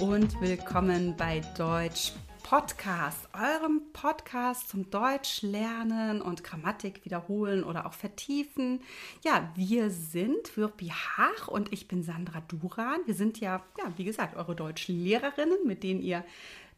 und 0.00 0.40
willkommen 0.40 1.16
bei 1.16 1.40
Deutsch 1.56 2.12
Podcast, 2.44 3.28
eurem 3.32 3.82
Podcast 3.92 4.68
zum 4.68 4.88
Deutsch 4.90 5.42
lernen 5.42 6.22
und 6.22 6.44
Grammatik 6.44 7.04
wiederholen 7.04 7.64
oder 7.64 7.84
auch 7.84 7.94
vertiefen. 7.94 8.80
Ja, 9.24 9.50
wir 9.56 9.90
sind 9.90 10.56
Wirpi 10.56 10.90
Haag 10.90 11.48
und 11.48 11.72
ich 11.72 11.88
bin 11.88 12.04
Sandra 12.04 12.42
Duran. 12.46 13.00
Wir 13.06 13.14
sind 13.14 13.40
ja, 13.40 13.60
ja, 13.76 13.92
wie 13.96 14.04
gesagt, 14.04 14.36
eure 14.36 14.54
Deutschlehrerinnen, 14.54 15.66
mit 15.66 15.82
denen 15.82 16.00
ihr 16.00 16.24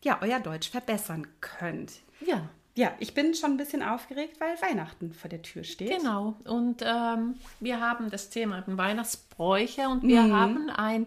ja 0.02 0.18
euer 0.22 0.40
Deutsch 0.40 0.70
verbessern 0.70 1.26
könnt. 1.40 2.00
Ja. 2.26 2.48
Ja, 2.74 2.94
ich 3.00 3.12
bin 3.12 3.34
schon 3.34 3.50
ein 3.50 3.56
bisschen 3.58 3.82
aufgeregt, 3.82 4.40
weil 4.40 4.56
Weihnachten 4.62 5.12
vor 5.12 5.28
der 5.28 5.42
Tür 5.42 5.64
steht. 5.64 5.98
Genau. 5.98 6.36
Und 6.44 6.82
ähm, 6.82 7.34
wir 7.58 7.80
haben 7.80 8.10
das 8.10 8.30
Thema 8.30 8.64
Weihnachtsbräuche 8.66 9.88
und 9.88 10.04
wir 10.04 10.22
mhm. 10.22 10.32
haben 10.32 10.70
ein 10.70 11.06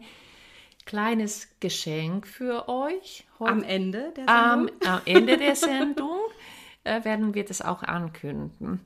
kleines 0.86 1.48
Geschenk 1.60 2.28
für 2.28 2.68
euch. 2.70 3.26
Heute 3.40 3.52
am 3.52 3.64
Ende 3.64 4.14
der 4.16 4.26
Sendung. 4.26 4.28
Am, 4.28 4.70
am 4.86 5.02
Ende 5.05 5.38
der 5.38 5.55
Sendung 5.55 6.20
äh, 6.84 7.04
werden 7.04 7.34
wir 7.34 7.46
das 7.46 7.62
auch 7.62 7.84
ankündigen. 7.84 8.82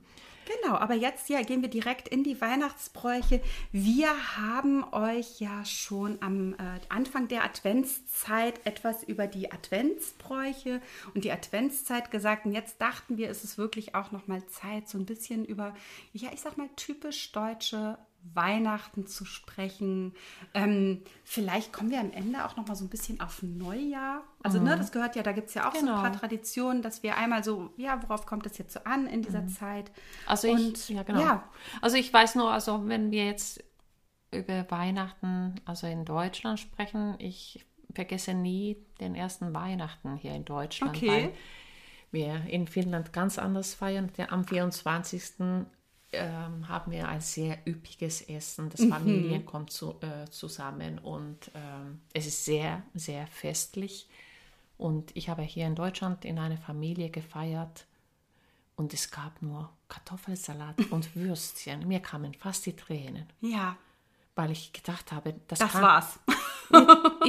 Genau, 0.62 0.76
aber 0.76 0.94
jetzt 0.94 1.28
ja, 1.28 1.42
gehen 1.42 1.60
wir 1.60 1.68
direkt 1.68 2.08
in 2.08 2.24
die 2.24 2.40
Weihnachtsbräuche. 2.40 3.42
Wir 3.70 4.08
haben 4.38 4.82
euch 4.92 5.40
ja 5.40 5.64
schon 5.66 6.16
am 6.22 6.54
äh, 6.54 6.80
Anfang 6.88 7.28
der 7.28 7.44
Adventszeit 7.44 8.64
etwas 8.64 9.02
über 9.02 9.26
die 9.26 9.52
Adventsbräuche 9.52 10.80
und 11.12 11.24
die 11.24 11.32
Adventszeit 11.32 12.10
gesagt. 12.10 12.46
Und 12.46 12.52
jetzt 12.52 12.80
dachten 12.80 13.18
wir, 13.18 13.28
es 13.28 13.44
ist 13.44 13.58
wirklich 13.58 13.94
auch 13.94 14.10
noch 14.10 14.26
mal 14.26 14.46
Zeit, 14.46 14.88
so 14.88 14.96
ein 14.96 15.04
bisschen 15.04 15.44
über, 15.44 15.74
ja, 16.14 16.30
ich 16.32 16.40
sag 16.40 16.56
mal, 16.56 16.70
typisch 16.76 17.30
deutsche 17.32 17.98
Weihnachten 18.34 19.06
zu 19.06 19.24
sprechen. 19.24 20.14
Ähm, 20.54 21.02
vielleicht 21.24 21.72
kommen 21.72 21.90
wir 21.90 22.00
am 22.00 22.12
Ende 22.12 22.44
auch 22.44 22.56
noch 22.56 22.66
mal 22.66 22.74
so 22.74 22.84
ein 22.84 22.88
bisschen 22.88 23.20
auf 23.20 23.42
Neujahr. 23.42 24.22
Also, 24.42 24.58
ne, 24.58 24.64
mhm. 24.64 24.70
ne, 24.70 24.76
das 24.78 24.92
gehört 24.92 25.16
ja, 25.16 25.22
da 25.22 25.32
gibt 25.32 25.48
es 25.48 25.54
ja 25.54 25.68
auch 25.68 25.72
genau. 25.72 25.86
so 25.86 25.92
ein 25.92 26.00
paar 26.00 26.10
genau. 26.10 26.20
Traditionen, 26.20 26.82
dass 26.82 27.02
wir 27.02 27.16
einmal 27.16 27.42
so, 27.44 27.70
ja, 27.76 28.00
worauf 28.02 28.26
kommt 28.26 28.46
es 28.46 28.58
jetzt 28.58 28.74
so 28.74 28.80
an 28.84 29.06
in 29.06 29.22
dieser 29.22 29.42
mhm. 29.42 29.48
Zeit? 29.48 29.90
Also, 30.26 30.50
Und, 30.50 30.78
ich, 30.78 30.88
ja, 30.90 31.02
genau. 31.02 31.20
Ja. 31.20 31.48
Also, 31.80 31.96
ich 31.96 32.12
weiß 32.12 32.34
nur, 32.34 32.50
also, 32.50 32.88
wenn 32.88 33.10
wir 33.10 33.26
jetzt 33.26 33.62
über 34.30 34.70
Weihnachten, 34.70 35.54
also 35.64 35.86
in 35.86 36.04
Deutschland 36.04 36.60
sprechen, 36.60 37.14
ich 37.18 37.64
vergesse 37.94 38.34
nie 38.34 38.76
den 39.00 39.14
ersten 39.14 39.54
Weihnachten 39.54 40.16
hier 40.16 40.34
in 40.34 40.44
Deutschland, 40.44 40.96
okay. 40.96 41.08
weil 41.08 41.32
wir 42.10 42.44
in 42.46 42.66
Finnland 42.66 43.12
ganz 43.12 43.38
anders 43.38 43.74
feiern. 43.74 44.10
Der, 44.16 44.32
am 44.32 44.44
24 44.44 45.22
ähm, 46.12 46.68
haben 46.68 46.92
wir 46.92 47.08
ein 47.08 47.20
sehr 47.20 47.58
üppiges 47.66 48.22
Essen. 48.22 48.70
Das 48.70 48.80
mhm. 48.80 48.90
Familien 48.90 49.46
kommt 49.46 49.70
zu, 49.70 49.96
äh, 50.00 50.28
zusammen 50.30 50.98
und 50.98 51.50
ähm, 51.54 52.00
es 52.12 52.26
ist 52.26 52.44
sehr, 52.44 52.82
sehr 52.94 53.26
festlich. 53.26 54.08
Und 54.76 55.14
ich 55.16 55.28
habe 55.28 55.42
hier 55.42 55.66
in 55.66 55.74
Deutschland 55.74 56.24
in 56.24 56.38
einer 56.38 56.56
Familie 56.56 57.10
gefeiert 57.10 57.86
und 58.76 58.94
es 58.94 59.10
gab 59.10 59.42
nur 59.42 59.70
Kartoffelsalat 59.88 60.78
und 60.90 61.14
Würstchen. 61.16 61.86
Mir 61.86 62.00
kamen 62.00 62.32
fast 62.34 62.64
die 62.66 62.76
Tränen. 62.76 63.26
Ja. 63.40 63.76
Weil 64.34 64.52
ich 64.52 64.72
gedacht 64.72 65.10
habe, 65.10 65.34
das, 65.48 65.58
das 65.58 65.72
kann, 65.72 65.82
war's. 65.82 66.20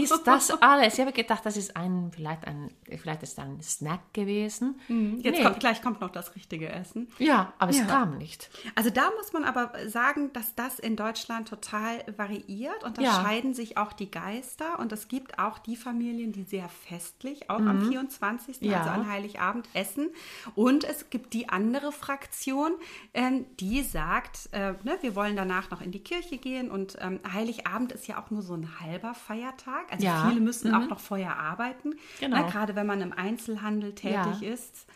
Ist 0.01 0.21
das 0.25 0.51
alles? 0.61 0.93
Ich 0.95 0.99
habe 0.99 1.11
gedacht, 1.11 1.45
das 1.45 1.57
ist 1.57 1.75
ein, 1.75 2.11
vielleicht 2.13 2.45
ein, 2.45 2.71
vielleicht 2.97 3.23
ist 3.23 3.39
ein 3.39 3.61
Snack 3.61 4.13
gewesen. 4.13 4.79
Mhm. 4.87 5.19
Jetzt 5.21 5.37
nee. 5.37 5.43
kommt, 5.43 5.59
gleich 5.59 5.81
kommt 5.81 6.01
noch 6.01 6.09
das 6.09 6.35
richtige 6.35 6.69
Essen. 6.69 7.07
Ja, 7.17 7.53
aber 7.59 7.71
ja. 7.71 7.81
es 7.81 7.87
kam 7.87 8.17
nicht. 8.17 8.49
Also 8.75 8.89
da 8.89 9.11
muss 9.17 9.33
man 9.33 9.43
aber 9.43 9.71
sagen, 9.87 10.31
dass 10.33 10.55
das 10.55 10.79
in 10.79 10.95
Deutschland 10.95 11.47
total 11.47 12.03
variiert 12.17 12.83
und 12.83 12.97
da 12.97 13.02
ja. 13.02 13.23
scheiden 13.23 13.53
sich 13.53 13.77
auch 13.77 13.93
die 13.93 14.11
Geister 14.11 14.80
und 14.80 14.91
es 14.91 15.08
gibt 15.08 15.39
auch 15.39 15.58
die 15.58 15.75
Familien, 15.75 16.31
die 16.31 16.43
sehr 16.43 16.69
festlich, 16.69 17.49
auch 17.49 17.59
mhm. 17.59 17.67
am 17.67 17.89
24., 17.89 18.61
ja. 18.61 18.80
also 18.80 18.89
an 18.89 19.09
Heiligabend 19.09 19.67
essen 19.73 20.09
und 20.55 20.83
es 20.83 21.09
gibt 21.09 21.33
die 21.33 21.49
andere 21.49 21.91
Fraktion, 21.91 22.71
ähm, 23.14 23.45
die 23.59 23.81
sagt, 23.81 24.49
äh, 24.52 24.73
ne, 24.83 24.97
wir 25.02 25.15
wollen 25.15 25.35
danach 25.35 25.69
noch 25.71 25.81
in 25.81 25.91
die 25.91 26.03
Kirche 26.03 26.37
gehen 26.37 26.71
und 26.71 26.97
ähm, 26.99 27.19
Heiligabend 27.31 27.91
ist 27.91 28.08
ja 28.08 28.21
auch 28.21 28.30
nur 28.31 28.41
so 28.41 28.53
ein 28.53 28.80
halber 28.80 29.14
Feiertag. 29.29 29.91
Also 29.91 30.05
ja. 30.05 30.27
viele 30.27 30.41
müssen 30.41 30.71
mhm. 30.71 30.75
auch 30.75 30.87
noch 30.87 30.99
vorher 30.99 31.37
arbeiten, 31.37 31.93
genau. 32.19 32.37
na, 32.37 32.49
gerade 32.49 32.75
wenn 32.75 32.87
man 32.87 32.99
im 33.01 33.13
Einzelhandel 33.13 33.93
tätig 33.93 34.41
ja. 34.41 34.53
ist. 34.53 34.87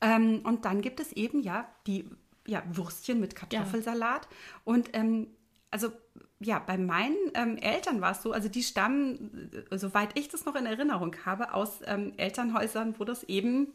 Ähm, 0.00 0.42
und 0.44 0.64
dann 0.64 0.80
gibt 0.80 1.00
es 1.00 1.12
eben 1.12 1.40
ja 1.40 1.66
die 1.88 2.08
ja, 2.46 2.62
Würstchen 2.70 3.20
mit 3.20 3.34
Kartoffelsalat. 3.34 4.28
Und 4.64 4.90
ähm, 4.92 5.26
also 5.72 5.90
ja, 6.38 6.58
bei 6.60 6.78
meinen 6.78 7.16
ähm, 7.34 7.56
Eltern 7.56 8.00
war 8.00 8.12
es 8.12 8.22
so, 8.22 8.32
also 8.32 8.48
die 8.48 8.62
stammen, 8.62 9.50
äh, 9.70 9.76
soweit 9.76 10.16
ich 10.16 10.28
das 10.28 10.44
noch 10.44 10.54
in 10.54 10.66
Erinnerung 10.66 11.14
habe, 11.26 11.52
aus 11.52 11.80
ähm, 11.84 12.12
Elternhäusern, 12.16 12.94
wo 12.98 13.04
das 13.04 13.24
eben 13.24 13.74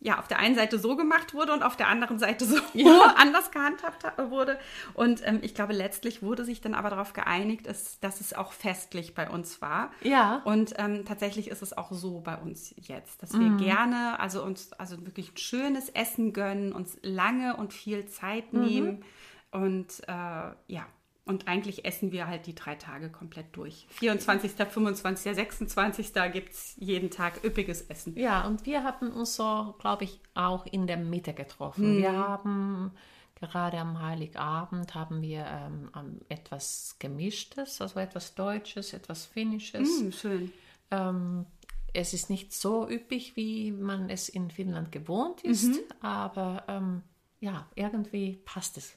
ja, 0.00 0.18
auf 0.18 0.28
der 0.28 0.38
einen 0.38 0.54
Seite 0.54 0.78
so 0.78 0.96
gemacht 0.96 1.34
wurde 1.34 1.52
und 1.52 1.62
auf 1.62 1.76
der 1.76 1.88
anderen 1.88 2.18
Seite 2.18 2.44
so 2.44 2.56
ja. 2.72 3.14
anders 3.16 3.50
gehandhabt 3.50 4.04
wurde. 4.30 4.58
Und 4.94 5.26
ähm, 5.26 5.40
ich 5.42 5.54
glaube, 5.54 5.72
letztlich 5.72 6.22
wurde 6.22 6.44
sich 6.44 6.60
dann 6.60 6.74
aber 6.74 6.90
darauf 6.90 7.12
geeinigt, 7.12 7.66
dass, 7.66 7.98
dass 7.98 8.20
es 8.20 8.32
auch 8.32 8.52
festlich 8.52 9.14
bei 9.14 9.28
uns 9.28 9.60
war. 9.60 9.90
Ja. 10.02 10.40
Und 10.44 10.74
ähm, 10.78 11.04
tatsächlich 11.04 11.48
ist 11.48 11.62
es 11.62 11.76
auch 11.76 11.90
so 11.90 12.20
bei 12.20 12.36
uns 12.36 12.74
jetzt, 12.76 13.22
dass 13.22 13.32
wir 13.32 13.48
mhm. 13.48 13.58
gerne, 13.58 14.20
also 14.20 14.42
uns, 14.44 14.72
also 14.74 15.04
wirklich 15.04 15.32
ein 15.32 15.36
schönes 15.36 15.88
Essen 15.88 16.32
gönnen, 16.32 16.72
uns 16.72 16.96
lange 17.02 17.56
und 17.56 17.72
viel 17.72 18.06
Zeit 18.06 18.52
mhm. 18.52 18.60
nehmen. 18.60 19.04
Und 19.50 20.00
äh, 20.06 20.12
ja, 20.12 20.86
und 21.28 21.46
eigentlich 21.46 21.84
essen 21.84 22.10
wir 22.10 22.26
halt 22.26 22.46
die 22.46 22.54
drei 22.54 22.74
Tage 22.74 23.10
komplett 23.10 23.46
durch. 23.52 23.86
24., 23.90 24.52
25., 24.52 25.34
26. 25.34 26.12
gibt 26.32 26.52
es 26.52 26.74
jeden 26.78 27.10
Tag 27.10 27.44
üppiges 27.44 27.82
Essen. 27.82 28.16
Ja, 28.16 28.46
und 28.46 28.66
wir 28.66 28.82
hatten 28.82 29.12
uns 29.12 29.36
so, 29.36 29.74
glaube 29.78 30.04
ich, 30.04 30.20
auch 30.34 30.66
in 30.66 30.86
der 30.86 30.96
Mitte 30.96 31.34
getroffen. 31.34 31.84
Hm. 31.84 31.98
Wir 31.98 32.12
haben 32.12 32.92
gerade 33.34 33.78
am 33.78 34.00
Heiligabend 34.00 34.94
haben 34.94 35.22
wir 35.22 35.46
ähm, 35.46 35.90
etwas 36.28 36.96
Gemischtes, 36.98 37.80
also 37.80 38.00
etwas 38.00 38.34
Deutsches, 38.34 38.92
etwas 38.92 39.26
Finnisches. 39.26 40.00
Hm, 40.00 40.12
schön. 40.12 40.52
Ähm, 40.90 41.46
es 41.92 42.14
ist 42.14 42.30
nicht 42.30 42.52
so 42.52 42.88
üppig, 42.88 43.36
wie 43.36 43.72
man 43.72 44.10
es 44.10 44.28
in 44.28 44.50
Finnland 44.50 44.92
gewohnt 44.92 45.42
ist, 45.42 45.68
mhm. 45.68 45.80
aber 46.00 46.64
ähm, 46.68 47.02
ja, 47.40 47.66
irgendwie 47.74 48.40
passt 48.44 48.76
es. 48.76 48.96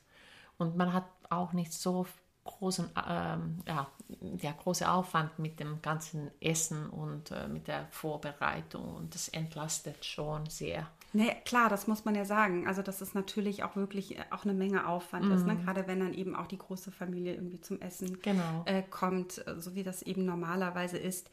Und 0.58 0.76
man 0.76 0.94
hat 0.94 1.06
auch 1.30 1.54
nicht 1.54 1.74
so 1.74 2.06
großen, 2.44 2.90
ähm, 3.08 3.60
ja, 3.68 3.88
der 4.10 4.54
große 4.54 4.90
Aufwand 4.90 5.38
mit 5.40 5.60
dem 5.60 5.82
ganzen 5.82 6.32
Essen 6.40 6.90
und 6.90 7.32
äh, 7.32 7.48
mit 7.48 7.68
der 7.68 7.88
Vorbereitung 7.92 8.96
und 8.96 9.14
das 9.14 9.28
entlastet 9.30 10.06
schon 10.06 10.50
sehr. 10.50 10.88
Nee, 11.14 11.36
klar, 11.46 11.70
das 11.70 11.88
muss 11.88 12.06
man 12.06 12.16
ja 12.16 12.24
sagen. 12.24 12.68
Also, 12.68 12.82
dass 12.82 13.02
es 13.02 13.14
natürlich 13.14 13.64
auch 13.64 13.76
wirklich 13.76 14.18
äh, 14.18 14.24
auch 14.32 14.44
eine 14.44 14.54
Menge 14.54 14.88
Aufwand 14.88 15.28
mm. 15.28 15.32
ist, 15.34 15.46
ne? 15.46 15.56
Mhm. 15.56 15.66
gerade 15.66 15.88
wenn 15.88 16.00
dann 16.00 16.14
eben 16.14 16.36
auch 16.36 16.48
die 16.48 16.58
große 16.58 16.92
Familie 16.92 17.36
irgendwie 17.36 17.60
zum 17.60 17.82
Essen 17.82 18.20
genau. 18.22 18.64
äh, 18.66 18.82
kommt, 18.82 19.44
so 19.58 19.76
wie 19.76 19.84
das 19.84 20.02
eben 20.02 20.26
normalerweise 20.26 20.98
ist. 20.98 21.30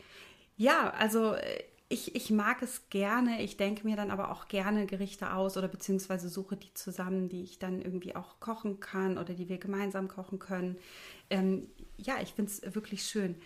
Ja, 0.56 0.90
also 0.90 1.34
äh, 1.34 1.62
ich, 1.88 2.14
ich 2.14 2.30
mag 2.30 2.62
es 2.62 2.90
gerne. 2.90 3.42
Ich 3.42 3.56
denke 3.56 3.86
mir 3.86 3.96
dann 3.96 4.10
aber 4.10 4.30
auch 4.30 4.48
gerne 4.48 4.86
Gerichte 4.86 5.32
aus 5.32 5.56
oder 5.56 5.68
beziehungsweise 5.68 6.28
suche 6.28 6.56
die 6.56 6.72
zusammen, 6.74 7.28
die 7.28 7.42
ich 7.42 7.58
dann 7.58 7.80
irgendwie 7.80 8.14
auch 8.14 8.40
kochen 8.40 8.78
kann 8.78 9.16
oder 9.16 9.32
die 9.32 9.48
wir 9.48 9.58
gemeinsam 9.58 10.08
kochen 10.08 10.38
können. 10.38 10.76
Ähm, 11.30 11.68
ja, 11.96 12.20
ich 12.20 12.34
finde 12.34 12.50
es 12.50 12.74
wirklich 12.74 13.04
schön. 13.04 13.36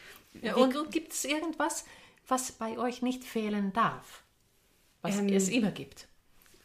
Ja, 0.40 0.56
und, 0.56 0.90
gibt 0.90 1.12
es 1.12 1.24
irgendwas, 1.24 1.84
was 2.26 2.52
bei 2.52 2.78
euch 2.78 3.02
nicht 3.02 3.22
fehlen 3.22 3.72
darf? 3.72 4.22
Was 5.02 5.18
ähm, 5.18 5.28
es 5.28 5.48
immer 5.48 5.70
gibt? 5.70 6.08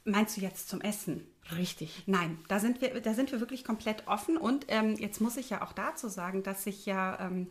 Meinst 0.03 0.37
du 0.37 0.41
jetzt 0.41 0.69
zum 0.69 0.81
Essen? 0.81 1.27
Richtig. 1.55 2.03
Nein, 2.05 2.39
da 2.47 2.59
sind 2.59 2.81
wir, 2.81 2.99
da 2.99 3.13
sind 3.13 3.31
wir 3.31 3.39
wirklich 3.39 3.63
komplett 3.63 4.07
offen. 4.07 4.37
Und 4.37 4.65
ähm, 4.67 4.95
jetzt 4.97 5.21
muss 5.21 5.37
ich 5.37 5.49
ja 5.49 5.61
auch 5.61 5.73
dazu 5.73 6.07
sagen, 6.09 6.43
dass 6.43 6.63
sich 6.63 6.85
ja 6.85 7.19
ähm, 7.19 7.47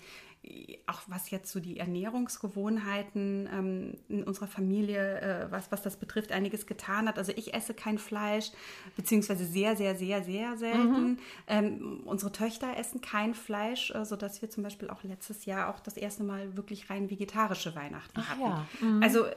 auch 0.87 1.01
was 1.09 1.31
jetzt 1.31 1.51
so 1.51 1.59
die 1.59 1.79
Ernährungsgewohnheiten 1.79 3.49
ähm, 3.53 3.95
in 4.09 4.23
unserer 4.23 4.47
Familie, 4.47 5.21
äh, 5.21 5.51
was, 5.51 5.73
was 5.73 5.83
das 5.83 5.97
betrifft, 5.97 6.31
einiges 6.31 6.67
getan 6.67 7.09
hat. 7.09 7.19
Also 7.19 7.33
ich 7.35 7.55
esse 7.55 7.75
kein 7.75 7.99
Fleisch, 7.99 8.53
beziehungsweise 8.97 9.45
sehr, 9.45 9.77
sehr, 9.77 9.97
sehr, 9.97 10.23
sehr 10.23 10.57
selten. 10.57 11.11
Mhm. 11.11 11.19
Ähm, 11.49 12.01
unsere 12.05 12.31
Töchter 12.33 12.77
essen 12.77 13.01
kein 13.01 13.35
Fleisch, 13.35 13.91
äh, 13.91 14.05
sodass 14.05 14.41
wir 14.41 14.51
zum 14.51 14.63
Beispiel 14.63 14.89
auch 14.89 15.03
letztes 15.03 15.45
Jahr 15.47 15.69
auch 15.69 15.81
das 15.81 15.97
erste 15.97 16.23
Mal 16.23 16.57
wirklich 16.57 16.91
rein 16.91 17.11
vegetarische 17.11 17.75
Weihnachten 17.75 18.21
Ach, 18.21 18.29
hatten. 18.29 18.41
Ja. 18.43 18.67
Mhm. 18.81 19.03
Also 19.03 19.25
äh, 19.25 19.35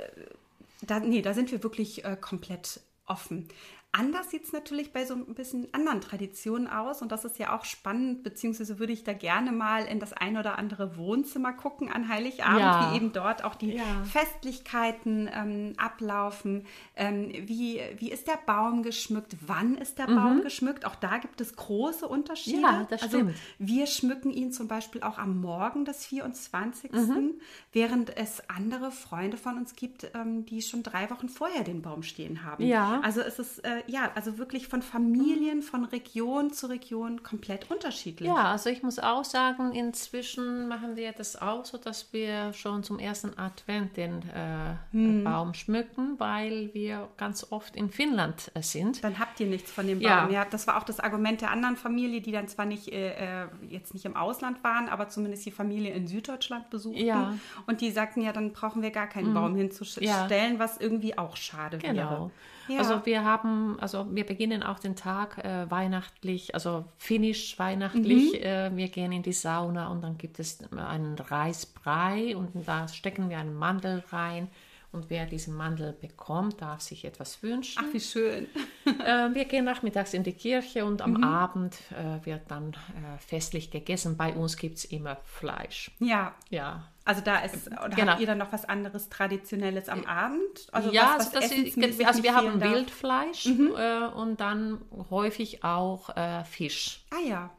da, 0.81 0.99
nee, 0.99 1.21
da 1.21 1.33
sind 1.33 1.51
wir 1.51 1.63
wirklich 1.63 2.05
äh, 2.05 2.17
komplett 2.19 2.81
offen. 3.05 3.47
Anders 3.91 4.29
sieht 4.29 4.43
es 4.43 4.53
natürlich 4.53 4.93
bei 4.93 5.03
so 5.03 5.15
ein 5.15 5.33
bisschen 5.33 5.67
anderen 5.73 5.99
Traditionen 5.99 6.67
aus 6.67 7.01
und 7.01 7.11
das 7.11 7.25
ist 7.25 7.39
ja 7.39 7.57
auch 7.57 7.65
spannend, 7.65 8.21
beziehungsweise 8.21 8.77
würde 8.77 8.93
ich 8.93 9.03
da 9.03 9.13
gerne 9.13 9.51
mal 9.51 9.83
in 9.85 9.99
das 9.99 10.13
ein 10.13 10.37
oder 10.37 10.59
andere 10.59 10.95
Wohnzimmer 10.95 11.53
gucken 11.53 11.91
an 11.91 12.07
Heiligabend, 12.07 12.59
ja. 12.59 12.91
wie 12.91 12.97
eben 12.97 13.13
dort 13.13 13.43
auch 13.43 13.55
die 13.55 13.73
ja. 13.73 13.83
Festlichkeiten 14.03 15.27
ähm, 15.33 15.73
ablaufen. 15.77 16.67
Ähm, 16.95 17.31
wie, 17.47 17.81
wie 17.97 18.11
ist 18.11 18.27
der 18.27 18.37
Baum 18.45 18.83
geschmückt? 18.83 19.35
Wann 19.41 19.73
ist 19.73 19.97
der 19.97 20.07
mhm. 20.07 20.15
Baum 20.15 20.41
geschmückt? 20.43 20.85
Auch 20.85 20.95
da 20.95 21.17
gibt 21.17 21.41
es 21.41 21.55
große 21.55 22.07
Unterschiede. 22.07 22.61
Ja, 22.61 22.85
das 22.87 23.01
also 23.01 23.17
stimmt. 23.17 23.35
wir 23.57 23.87
schmücken 23.87 24.29
ihn 24.29 24.51
zum 24.51 24.67
Beispiel 24.67 25.01
auch 25.01 25.17
am 25.17 25.41
Morgen 25.41 25.83
des 25.83 26.05
24., 26.05 26.91
mhm. 26.91 27.41
während 27.71 28.15
es 28.15 28.47
andere 28.51 28.91
Freunde 28.91 29.37
von 29.37 29.57
uns 29.57 29.75
gibt, 29.75 30.11
ähm, 30.13 30.45
die 30.45 30.61
schon 30.61 30.83
drei 30.83 31.09
Wochen 31.09 31.27
vorher 31.27 31.63
den 31.63 31.81
Baum 31.81 32.03
stehen 32.03 32.43
haben. 32.43 32.63
Ja. 32.63 33.01
Also 33.01 33.21
es 33.21 33.39
ist 33.39 33.65
äh, 33.65 33.78
ja, 33.87 34.11
also 34.15 34.37
wirklich 34.37 34.67
von 34.67 34.81
Familien, 34.81 35.61
von 35.61 35.85
Region 35.85 36.51
zu 36.51 36.67
Region 36.67 37.23
komplett 37.23 37.69
unterschiedlich. 37.69 38.27
Ja, 38.27 38.51
also 38.51 38.69
ich 38.69 38.83
muss 38.83 38.99
auch 38.99 39.23
sagen, 39.23 39.73
inzwischen 39.73 40.67
machen 40.67 40.95
wir 40.95 41.11
das 41.11 41.41
auch 41.41 41.65
so, 41.65 41.77
dass 41.77 42.11
wir 42.13 42.53
schon 42.53 42.83
zum 42.83 42.99
ersten 42.99 43.37
Advent 43.37 43.97
den 43.97 44.21
äh, 44.29 44.75
hm. 44.91 45.23
Baum 45.23 45.53
schmücken, 45.53 46.19
weil 46.19 46.73
wir 46.73 47.07
ganz 47.17 47.47
oft 47.51 47.75
in 47.75 47.89
Finnland 47.89 48.51
äh, 48.53 48.61
sind. 48.61 49.03
Dann 49.03 49.19
habt 49.19 49.39
ihr 49.39 49.47
nichts 49.47 49.71
von 49.71 49.87
dem 49.87 49.99
Baum. 49.99 50.09
Ja. 50.09 50.29
ja. 50.29 50.45
das 50.45 50.67
war 50.67 50.77
auch 50.77 50.83
das 50.83 50.99
Argument 50.99 51.41
der 51.41 51.51
anderen 51.51 51.75
Familie, 51.75 52.21
die 52.21 52.31
dann 52.31 52.47
zwar 52.47 52.65
nicht 52.65 52.91
äh, 52.91 53.43
äh 53.43 53.47
jetzt 53.67 53.93
nicht 53.93 54.05
im 54.05 54.15
Ausland 54.15 54.63
waren, 54.63 54.89
aber 54.89 55.09
zumindest 55.09 55.45
die 55.45 55.51
Familie 55.51 55.93
in 55.93 56.07
Süddeutschland 56.07 56.69
besuchten. 56.69 57.05
Ja. 57.05 57.33
Und 57.67 57.81
die 57.81 57.91
sagten 57.91 58.21
ja, 58.21 58.33
dann 58.33 58.51
brauchen 58.53 58.81
wir 58.81 58.91
gar 58.91 59.07
keinen 59.07 59.29
mhm. 59.29 59.33
Baum 59.33 59.55
hinzustellen, 59.55 60.53
ja. 60.53 60.59
was 60.59 60.77
irgendwie 60.77 61.17
auch 61.17 61.35
schade 61.35 61.77
genau. 61.77 61.95
wäre. 61.95 62.31
Ja. 62.69 62.79
Also 62.79 63.05
wir 63.05 63.23
haben, 63.25 63.77
also 63.79 64.05
wir 64.11 64.25
beginnen 64.25 64.63
auch 64.63 64.79
den 64.79 64.95
Tag 64.95 65.43
äh, 65.43 65.69
weihnachtlich, 65.69 66.53
also 66.53 66.85
finnisch 66.97 67.57
weihnachtlich. 67.57 68.33
Mhm. 68.33 68.39
Äh, 68.39 68.77
wir 68.77 68.87
gehen 68.89 69.11
in 69.11 69.23
die 69.23 69.33
Sauna 69.33 69.87
und 69.89 70.01
dann 70.01 70.17
gibt 70.17 70.39
es 70.39 70.59
einen 70.71 71.17
Reisbrei 71.17 72.37
und 72.37 72.51
da 72.67 72.87
stecken 72.87 73.29
wir 73.29 73.39
einen 73.39 73.55
Mandel 73.55 74.03
rein. 74.11 74.47
Und 74.91 75.11
wer 75.11 75.27
diesen 75.27 75.55
Mandel 75.55 75.93
bekommt, 75.93 76.61
darf 76.61 76.81
sich 76.81 77.05
etwas 77.05 77.43
wünschen. 77.43 77.79
Ach, 77.79 77.93
wie 77.93 77.99
schön. 77.99 78.47
äh, 78.85 79.33
wir 79.33 79.45
gehen 79.45 79.65
nachmittags 79.65 80.15
in 80.15 80.23
die 80.23 80.33
Kirche 80.33 80.83
und 80.83 81.03
am 81.03 81.13
mhm. 81.13 81.23
Abend 81.23 81.77
äh, 81.91 82.25
wird 82.25 82.49
dann 82.49 82.71
äh, 82.73 83.19
festlich 83.19 83.69
gegessen. 83.69 84.17
Bei 84.17 84.33
uns 84.33 84.57
gibt 84.57 84.79
es 84.79 84.85
immer 84.85 85.17
Fleisch. 85.25 85.91
Ja. 85.99 86.33
Ja. 86.49 86.87
Also 87.05 87.21
da 87.21 87.39
ist, 87.39 87.67
oder 87.67 87.89
genau. 87.89 88.11
habt 88.13 88.21
ihr 88.21 88.27
dann 88.27 88.39
noch 88.39 88.51
was 88.51 88.65
anderes 88.65 89.09
Traditionelles 89.09 89.89
am 89.89 90.05
Abend? 90.05 90.67
Also 90.71 90.91
ja, 90.91 91.15
was, 91.17 91.35
was 91.35 91.43
also, 91.43 91.55
ist, 91.55 92.05
also 92.05 92.23
wir 92.23 92.35
haben 92.35 92.59
darf? 92.59 92.71
Wildfleisch 92.71 93.45
mhm. 93.45 93.73
äh, 93.77 94.07
und 94.07 94.39
dann 94.39 94.81
häufig 95.11 95.63
auch 95.63 96.15
äh, 96.15 96.43
Fisch. 96.45 97.05
Ah 97.11 97.27
ja, 97.27 97.49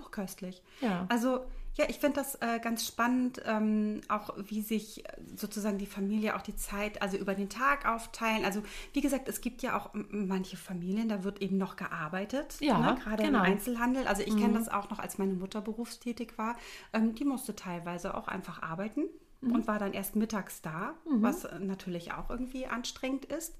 auch 0.00 0.10
köstlich. 0.12 0.62
Ja. 0.80 1.06
Also 1.08 1.44
ja, 1.76 1.84
ich 1.88 1.98
finde 1.98 2.16
das 2.16 2.36
äh, 2.36 2.58
ganz 2.58 2.86
spannend, 2.86 3.42
ähm, 3.44 4.00
auch 4.08 4.34
wie 4.36 4.62
sich 4.62 5.04
sozusagen 5.36 5.76
die 5.76 5.86
Familie 5.86 6.34
auch 6.34 6.40
die 6.40 6.56
Zeit, 6.56 7.02
also 7.02 7.18
über 7.18 7.34
den 7.34 7.50
Tag 7.50 7.86
aufteilen. 7.86 8.46
Also 8.46 8.62
wie 8.94 9.02
gesagt, 9.02 9.28
es 9.28 9.42
gibt 9.42 9.62
ja 9.62 9.76
auch 9.76 9.90
manche 9.92 10.56
Familien, 10.56 11.10
da 11.10 11.22
wird 11.22 11.42
eben 11.42 11.58
noch 11.58 11.76
gearbeitet, 11.76 12.56
ja, 12.60 12.78
ne? 12.78 12.98
gerade 13.02 13.24
genau. 13.24 13.40
im 13.40 13.44
Einzelhandel. 13.44 14.06
Also 14.06 14.22
ich 14.22 14.34
mhm. 14.34 14.40
kenne 14.40 14.54
das 14.54 14.70
auch 14.70 14.88
noch, 14.88 14.98
als 14.98 15.18
meine 15.18 15.34
Mutter 15.34 15.60
berufstätig 15.60 16.38
war. 16.38 16.56
Ähm, 16.94 17.14
die 17.14 17.26
musste 17.26 17.54
teilweise 17.54 18.14
auch 18.14 18.26
einfach 18.26 18.62
arbeiten 18.62 19.02
mhm. 19.42 19.52
und 19.52 19.66
war 19.66 19.78
dann 19.78 19.92
erst 19.92 20.16
mittags 20.16 20.62
da, 20.62 20.94
mhm. 21.04 21.20
was 21.20 21.46
natürlich 21.60 22.12
auch 22.12 22.30
irgendwie 22.30 22.66
anstrengend 22.66 23.26
ist. 23.26 23.54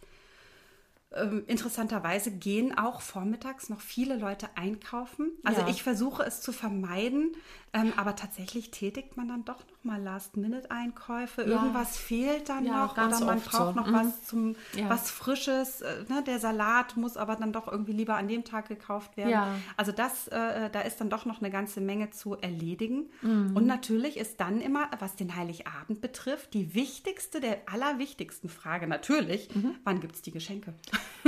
Ähm, 1.16 1.44
interessanterweise 1.46 2.30
gehen 2.30 2.76
auch 2.76 3.00
vormittags 3.00 3.68
noch 3.68 3.80
viele 3.80 4.16
Leute 4.16 4.48
einkaufen. 4.54 5.32
Also 5.44 5.62
ja. 5.62 5.68
ich 5.68 5.82
versuche 5.82 6.22
es 6.22 6.40
zu 6.40 6.52
vermeiden, 6.52 7.32
ähm, 7.72 7.92
aber 7.96 8.16
tatsächlich 8.16 8.70
tätigt 8.70 9.16
man 9.16 9.28
dann 9.28 9.44
doch 9.44 9.58
noch 9.58 9.84
mal 9.84 10.02
Last-Minute-Einkäufe. 10.02 11.42
Ja. 11.42 11.48
Irgendwas 11.48 11.96
fehlt 11.96 12.48
dann 12.48 12.66
ja, 12.66 12.84
noch 12.84 12.92
oder 12.92 13.20
man 13.20 13.40
braucht 13.40 13.74
so. 13.74 13.80
noch 13.80 13.86
mhm. 13.86 13.94
was 13.94 14.24
zum 14.24 14.56
was 14.88 15.10
Frisches. 15.10 15.80
Äh, 15.80 16.04
ne? 16.08 16.22
Der 16.26 16.38
Salat 16.38 16.96
muss 16.96 17.16
aber 17.16 17.36
dann 17.36 17.52
doch 17.52 17.70
irgendwie 17.70 17.92
lieber 17.92 18.16
an 18.16 18.28
dem 18.28 18.44
Tag 18.44 18.68
gekauft 18.68 19.16
werden. 19.16 19.62
Also 19.76 19.92
das, 19.92 20.28
äh, 20.28 20.70
da 20.70 20.80
ist 20.80 21.00
dann 21.00 21.10
doch 21.10 21.24
noch 21.24 21.40
eine 21.40 21.50
ganze 21.50 21.80
Menge 21.80 22.10
zu 22.10 22.34
erledigen. 22.34 23.10
Mhm. 23.22 23.56
Und 23.56 23.66
natürlich 23.66 24.16
ist 24.16 24.40
dann 24.40 24.60
immer, 24.60 24.90
was 24.98 25.16
den 25.16 25.36
Heiligabend 25.36 26.00
betrifft, 26.00 26.54
die 26.54 26.74
wichtigste 26.74 27.40
der 27.40 27.58
allerwichtigsten 27.66 28.48
Frage 28.48 28.86
natürlich, 28.86 29.54
mhm. 29.54 29.76
wann 29.84 30.00
gibt 30.00 30.16
es 30.16 30.22
die 30.22 30.32
Geschenke? 30.32 30.74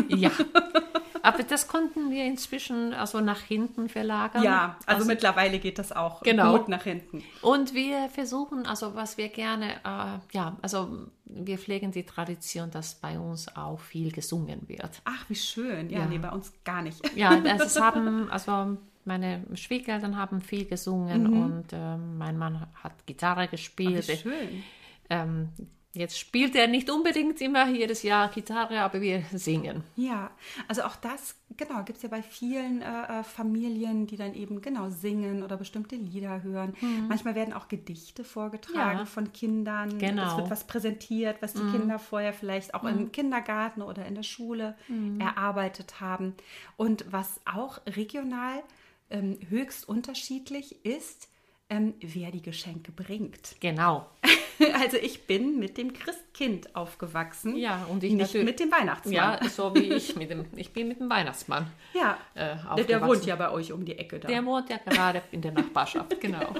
Ja. 0.08 0.30
Aber 1.22 1.42
das 1.42 1.68
konnten 1.68 2.10
wir 2.10 2.24
inzwischen 2.24 2.94
also 2.94 3.20
nach 3.20 3.40
hinten 3.40 3.88
verlagern. 3.88 4.42
Ja, 4.42 4.76
also, 4.86 4.98
also 5.00 5.08
mittlerweile 5.08 5.58
geht 5.58 5.78
das 5.78 5.92
auch 5.92 6.22
genau. 6.22 6.56
gut 6.56 6.68
nach 6.68 6.84
hinten. 6.84 7.22
Und 7.42 7.74
wir 7.74 8.08
versuchen, 8.08 8.66
also 8.66 8.94
was 8.94 9.18
wir 9.18 9.28
gerne, 9.28 9.72
äh, 9.84 10.18
ja, 10.32 10.56
also 10.62 11.08
wir 11.24 11.58
pflegen 11.58 11.92
die 11.92 12.04
Tradition, 12.04 12.70
dass 12.70 12.94
bei 12.94 13.18
uns 13.18 13.54
auch 13.56 13.80
viel 13.80 14.12
gesungen 14.12 14.68
wird. 14.68 15.02
Ach, 15.04 15.24
wie 15.28 15.34
schön. 15.34 15.90
Ja, 15.90 16.00
ja. 16.00 16.06
nee, 16.06 16.18
bei 16.18 16.30
uns 16.30 16.52
gar 16.64 16.82
nicht. 16.82 17.00
Ja, 17.16 17.30
also 17.30 17.64
es 17.64 17.80
haben, 17.80 18.30
also 18.30 18.78
meine 19.04 19.44
Schwiegereltern 19.54 20.16
haben 20.16 20.40
viel 20.40 20.66
gesungen 20.66 21.24
mhm. 21.24 21.42
und 21.42 21.72
äh, 21.72 21.96
mein 21.96 22.38
Mann 22.38 22.66
hat 22.82 23.06
Gitarre 23.06 23.48
gespielt. 23.48 24.04
Ach, 24.04 24.12
wie 24.12 24.16
schön. 24.16 24.62
Ähm, 25.10 25.48
Jetzt 25.94 26.18
spielt 26.18 26.54
er 26.54 26.68
nicht 26.68 26.90
unbedingt 26.90 27.40
immer 27.40 27.68
jedes 27.70 28.02
Jahr 28.02 28.28
Gitarre, 28.28 28.80
aber 28.80 29.00
wir 29.00 29.24
singen. 29.32 29.82
Ja, 29.96 30.30
also 30.68 30.82
auch 30.82 30.96
das, 30.96 31.34
genau, 31.56 31.82
gibt 31.82 31.96
es 31.96 32.02
ja 32.02 32.10
bei 32.10 32.22
vielen 32.22 32.82
äh, 32.82 33.20
äh, 33.20 33.24
Familien, 33.24 34.06
die 34.06 34.16
dann 34.16 34.34
eben 34.34 34.60
genau 34.60 34.90
singen 34.90 35.42
oder 35.42 35.56
bestimmte 35.56 35.96
Lieder 35.96 36.42
hören. 36.42 36.76
Mhm. 36.80 37.06
Manchmal 37.08 37.34
werden 37.34 37.54
auch 37.54 37.68
Gedichte 37.68 38.22
vorgetragen 38.22 38.98
ja. 39.00 39.04
von 39.06 39.32
Kindern. 39.32 39.98
Genau. 39.98 40.32
Es 40.32 40.36
wird 40.36 40.50
was 40.50 40.66
präsentiert, 40.66 41.40
was 41.40 41.54
die 41.54 41.62
mhm. 41.62 41.72
Kinder 41.72 41.98
vorher 41.98 42.34
vielleicht 42.34 42.74
auch 42.74 42.82
mhm. 42.82 42.88
im 42.88 43.12
Kindergarten 43.12 43.80
oder 43.80 44.04
in 44.04 44.14
der 44.14 44.24
Schule 44.24 44.76
mhm. 44.88 45.18
erarbeitet 45.20 46.00
haben. 46.00 46.34
Und 46.76 47.06
was 47.10 47.40
auch 47.46 47.80
regional 47.86 48.62
ähm, 49.08 49.38
höchst 49.48 49.88
unterschiedlich 49.88 50.84
ist, 50.84 51.28
ähm, 51.70 51.94
wer 52.00 52.30
die 52.30 52.42
Geschenke 52.42 52.92
bringt. 52.92 53.56
Genau. 53.60 54.06
Also 54.80 54.96
ich 54.96 55.26
bin 55.26 55.58
mit 55.58 55.78
dem 55.78 55.92
Christkind 55.92 56.74
aufgewachsen. 56.74 57.56
Ja, 57.56 57.86
und 57.88 58.02
ich 58.02 58.12
nicht 58.12 58.34
mit 58.34 58.60
dem 58.60 58.70
Weihnachtsmann. 58.70 59.14
Ja, 59.14 59.40
so 59.48 59.74
wie 59.74 59.92
ich 59.92 60.16
mit 60.16 60.30
dem. 60.30 60.46
Ich 60.56 60.72
bin 60.72 60.88
mit 60.88 61.00
dem 61.00 61.10
Weihnachtsmann. 61.10 61.66
Ja. 61.94 62.18
Äh, 62.34 62.56
der, 62.76 62.84
der 62.84 63.06
wohnt 63.06 63.24
ja 63.24 63.36
bei 63.36 63.50
euch 63.50 63.72
um 63.72 63.84
die 63.84 63.98
Ecke 63.98 64.18
da. 64.18 64.28
Der 64.28 64.44
wohnt 64.44 64.68
ja 64.70 64.78
gerade 64.78 65.22
in 65.32 65.42
der 65.42 65.52
Nachbarschaft, 65.52 66.20
genau. 66.20 66.54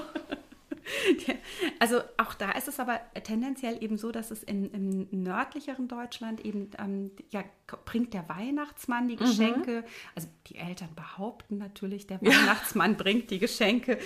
Also 1.79 2.01
auch 2.17 2.33
da 2.33 2.51
ist 2.51 2.67
es 2.67 2.79
aber 2.79 2.99
tendenziell 3.23 3.83
eben 3.83 3.97
so, 3.97 4.11
dass 4.11 4.31
es 4.31 4.41
in, 4.41 4.71
im 5.11 5.23
nördlicheren 5.23 5.87
Deutschland 5.87 6.43
eben, 6.43 6.71
ähm, 6.79 7.11
ja, 7.29 7.43
bringt 7.85 8.13
der 8.13 8.27
Weihnachtsmann 8.27 9.07
die 9.07 9.15
mhm. 9.15 9.19
Geschenke. 9.19 9.81
Mhm. 9.81 9.83
Also 10.15 10.27
die 10.47 10.55
Eltern 10.55 10.89
behaupten 10.95 11.57
natürlich, 11.57 12.07
der 12.07 12.21
Weihnachtsmann 12.21 12.93
ja. 12.93 12.97
bringt 12.97 13.29
die 13.29 13.39
Geschenke. 13.39 13.99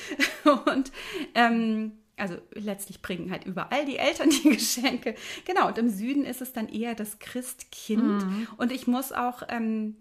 Und 0.65 0.91
ähm, 1.35 2.02
also 2.17 2.37
letztlich 2.53 3.01
bringen 3.01 3.31
halt 3.31 3.45
überall 3.45 3.85
die 3.85 3.97
Eltern 3.97 4.29
die 4.43 4.49
Geschenke. 4.49 5.15
Genau, 5.45 5.67
und 5.67 5.77
im 5.77 5.89
Süden 5.89 6.25
ist 6.25 6.41
es 6.41 6.53
dann 6.53 6.69
eher 6.69 6.95
das 6.95 7.19
Christkind. 7.19 8.25
Mhm. 8.25 8.47
Und 8.57 8.71
ich 8.71 8.87
muss 8.87 9.11
auch 9.11 9.43
ähm, 9.49 9.95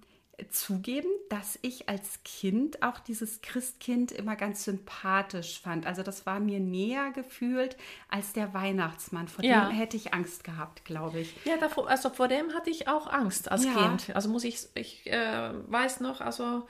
zugeben, 0.50 1.08
dass 1.28 1.58
ich 1.62 1.88
als 1.88 2.20
Kind 2.24 2.82
auch 2.82 2.98
dieses 2.98 3.42
Christkind 3.42 4.12
immer 4.12 4.36
ganz 4.36 4.64
sympathisch 4.64 5.60
fand. 5.60 5.86
Also 5.86 6.02
das 6.02 6.26
war 6.26 6.40
mir 6.40 6.60
näher 6.60 7.12
gefühlt 7.12 7.76
als 8.08 8.32
der 8.32 8.54
Weihnachtsmann. 8.54 9.28
Vor 9.28 9.44
ja. 9.44 9.66
dem 9.66 9.74
hätte 9.74 9.96
ich 9.96 10.14
Angst 10.14 10.44
gehabt, 10.44 10.84
glaube 10.84 11.20
ich. 11.20 11.34
Ja, 11.44 11.56
davor, 11.58 11.88
also 11.88 12.10
vor 12.10 12.28
dem 12.28 12.54
hatte 12.54 12.70
ich 12.70 12.88
auch 12.88 13.06
Angst 13.06 13.50
als 13.50 13.64
ja. 13.64 13.72
Kind. 13.72 14.14
Also 14.14 14.28
muss 14.28 14.44
ich, 14.44 14.66
ich 14.74 15.06
äh, 15.10 15.52
weiß 15.70 16.00
noch, 16.00 16.20
also 16.20 16.66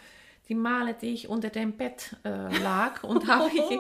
die 0.49 0.55
Male, 0.55 0.95
die 0.95 1.13
ich 1.13 1.29
unter 1.29 1.51
dem 1.51 1.73
Bett 1.73 2.17
äh, 2.25 2.59
lag 2.59 3.03
und 3.05 3.27
habe 3.29 3.51
ich 3.53 3.79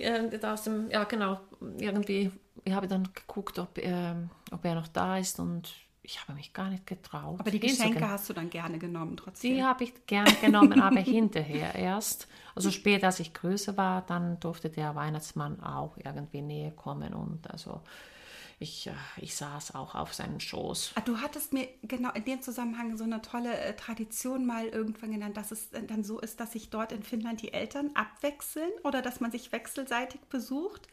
äh, 0.00 0.38
aus 0.42 0.64
dem, 0.64 0.90
ja 0.90 1.04
genau, 1.04 1.40
irgendwie, 1.78 2.30
ich 2.64 2.72
habe 2.72 2.86
dann 2.86 3.08
geguckt, 3.12 3.58
ob, 3.58 3.78
ähm, 3.78 4.30
ob 4.50 4.64
er 4.64 4.74
noch 4.74 4.88
da 4.88 5.18
ist 5.18 5.38
und 5.38 5.72
ich 6.02 6.20
habe 6.20 6.34
mich 6.34 6.52
gar 6.52 6.70
nicht 6.70 6.86
getraut. 6.86 7.40
Aber 7.40 7.50
die 7.50 7.58
Geschenke 7.58 8.08
hast 8.08 8.28
du 8.28 8.32
dann 8.32 8.48
gerne 8.48 8.78
genommen 8.78 9.16
trotzdem? 9.16 9.54
Die 9.56 9.62
habe 9.62 9.84
ich 9.84 10.06
gerne 10.06 10.32
genommen, 10.40 10.80
aber 10.80 11.00
hinterher 11.00 11.74
erst. 11.74 12.28
Also 12.54 12.70
später, 12.70 13.08
als 13.08 13.20
ich 13.20 13.34
größer 13.34 13.76
war, 13.76 14.02
dann 14.02 14.38
durfte 14.40 14.70
der 14.70 14.94
Weihnachtsmann 14.94 15.60
auch 15.60 15.96
irgendwie 16.02 16.42
näher 16.42 16.70
kommen 16.70 17.12
und 17.12 17.50
also 17.50 17.80
ich, 18.58 18.86
äh, 18.86 18.92
ich 19.18 19.36
saß 19.36 19.74
auch 19.74 19.94
auf 19.94 20.14
seinem 20.14 20.40
Schoß. 20.40 20.92
Ah, 20.94 21.02
du 21.02 21.18
hattest 21.18 21.52
mir 21.52 21.68
genau 21.82 22.10
in 22.12 22.24
dem 22.24 22.40
Zusammenhang 22.40 22.96
so 22.96 23.04
eine 23.04 23.20
tolle 23.20 23.56
äh, 23.58 23.74
Tradition 23.74 24.46
mal 24.46 24.66
irgendwann 24.66 25.12
genannt, 25.12 25.36
dass 25.36 25.50
es 25.50 25.70
dann 25.70 26.04
so 26.04 26.18
ist, 26.18 26.40
dass 26.40 26.52
sich 26.52 26.70
dort 26.70 26.92
in 26.92 27.02
Finnland 27.02 27.42
die 27.42 27.52
Eltern 27.52 27.90
abwechseln 27.94 28.70
oder 28.82 29.02
dass 29.02 29.20
man 29.20 29.30
sich 29.30 29.52
wechselseitig 29.52 30.20
besucht. 30.30 30.88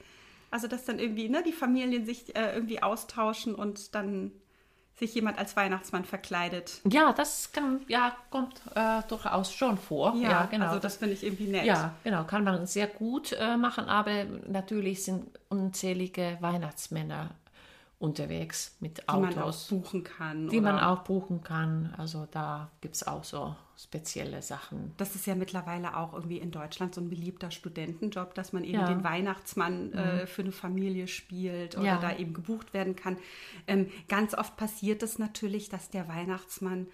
Also 0.51 0.67
dass 0.67 0.86
dann 0.86 1.00
irgendwie 1.00 1.29
ne, 1.29 1.41
die 1.41 1.53
Familien 1.53 2.05
sich 2.05 2.36
äh, 2.36 2.53
irgendwie 2.53 2.84
austauschen 2.84 3.55
und 3.55 3.96
dann 3.96 4.32
sich 4.96 5.15
jemand 5.15 5.39
als 5.39 5.55
Weihnachtsmann 5.55 6.05
verkleidet. 6.05 6.82
Ja, 6.88 7.13
das 7.13 7.51
kann, 7.51 7.82
ja, 7.88 8.15
kommt 8.29 8.62
äh, 8.75 9.01
durchaus 9.08 9.51
schon 9.51 9.77
vor. 9.77 10.15
Ja, 10.15 10.29
ja, 10.29 10.46
genau. 10.46 10.67
Also 10.67 10.79
das 10.79 10.98
finde 10.98 11.15
ich 11.15 11.24
irgendwie 11.24 11.48
nett. 11.48 11.65
Ja, 11.65 11.96
genau, 12.03 12.25
kann 12.25 12.43
man 12.43 12.67
sehr 12.67 12.88
gut 12.88 13.32
äh, 13.32 13.58
machen, 13.58 13.86
aber 13.86 14.25
natürlich 14.48 15.03
sind 15.03 15.27
unzählige 15.50 16.38
Weihnachtsmänner 16.41 17.32
unterwegs 18.03 18.75
mit 18.81 19.07
Autos. 19.07 19.29
Die 19.29 19.36
man 19.36 19.43
auch 19.43 19.67
buchen 19.69 20.03
kann. 20.03 20.50
Die 20.50 20.60
oder? 20.60 20.74
man 20.74 20.79
auch 20.83 21.00
buchen 21.03 21.41
kann. 21.41 21.93
Also 21.98 22.27
da 22.29 22.69
gibt 22.81 22.95
es 22.95 23.07
auch 23.07 23.24
so 23.24 23.55
spezielle 23.83 24.41
Sachen. 24.41 24.93
Das 24.97 25.15
ist 25.15 25.27
ja 25.27 25.35
mittlerweile 25.35 25.97
auch 25.97 26.13
irgendwie 26.13 26.37
in 26.37 26.51
Deutschland 26.51 26.95
so 26.95 27.01
ein 27.01 27.09
beliebter 27.09 27.51
Studentenjob, 27.51 28.33
dass 28.33 28.53
man 28.53 28.63
eben 28.63 28.79
ja. 28.79 28.87
den 28.87 29.03
Weihnachtsmann 29.03 29.93
äh, 29.93 30.21
mhm. 30.21 30.27
für 30.27 30.41
eine 30.41 30.51
Familie 30.51 31.07
spielt 31.07 31.77
oder 31.77 31.85
ja. 31.85 31.99
da 31.99 32.15
eben 32.15 32.33
gebucht 32.33 32.73
werden 32.73 32.95
kann. 32.95 33.17
Ähm, 33.67 33.89
ganz 34.07 34.33
oft 34.33 34.57
passiert 34.57 35.03
es 35.03 35.19
natürlich, 35.19 35.69
dass 35.69 35.89
der 35.89 36.07
Weihnachtsmann 36.07 36.87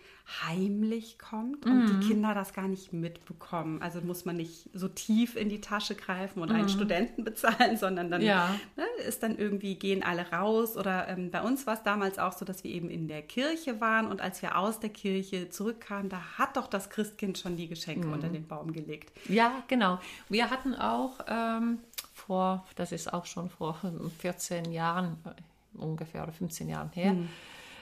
heimlich 0.48 1.18
kommt 1.18 1.66
und 1.66 1.86
mhm. 1.86 2.00
die 2.00 2.08
Kinder 2.08 2.34
das 2.34 2.54
gar 2.54 2.68
nicht 2.68 2.94
mitbekommen. 2.94 3.82
Also 3.82 4.02
muss 4.02 4.26
man 4.26 4.38
nicht 4.38 4.70
so 4.74 4.88
tief 4.88 5.36
in 5.36 5.50
die 5.50 5.60
Tasche 5.60 5.96
greifen 5.96 6.42
und 6.42 6.50
mhm. 6.50 6.56
einen 6.56 6.70
Studenten 6.70 7.24
bezahlen, 7.26 7.78
sondern 7.78 8.12
dann 8.12 8.22
ja. 8.22 8.56
ne, 8.78 8.86
ist 9.08 9.24
dann 9.24 9.38
irgendwie, 9.38 9.76
gehen 9.76 10.04
alle 10.04 10.30
raus. 10.32 10.78
Oder 10.78 11.08
ähm, 11.08 11.32
bei 11.32 11.42
uns 11.42 11.66
war 11.66 11.74
es 11.74 11.84
damals 11.84 12.20
auch 12.20 12.34
so, 12.34 12.46
dass 12.46 12.64
wir 12.64 12.72
eben 12.72 12.90
in 12.90 13.08
der 13.08 13.24
Kirche 13.24 13.82
waren 13.82 14.08
und 14.08 14.22
als 14.22 14.42
wir 14.42 14.58
aus 14.58 14.80
der 14.80 14.92
Kirche 14.92 15.50
zurückkamen, 15.50 16.10
da 16.10 16.22
hat 16.38 16.58
doch 16.58 16.68
das 16.68 16.79
Christkind 16.88 17.40
schon 17.40 17.58
die 17.58 17.68
Geschenke 17.68 18.06
mhm. 18.06 18.14
unter 18.14 18.30
den 18.30 18.48
Baum 18.48 18.72
gelegt. 18.72 19.12
Ja, 19.28 19.64
genau. 19.68 20.00
Wir 20.30 20.52
hatten 20.52 20.76
auch 20.76 21.20
ähm, 21.28 21.80
vor, 22.14 22.66
das 22.76 22.92
ist 22.92 23.12
auch 23.12 23.26
schon 23.26 23.50
vor 23.50 23.76
14 24.20 24.72
Jahren 24.72 25.18
äh, 25.26 25.78
ungefähr 25.80 26.24
oder 26.24 26.32
15 26.32 26.70
Jahren 26.70 26.92
her, 26.92 27.14
mhm. 27.14 27.30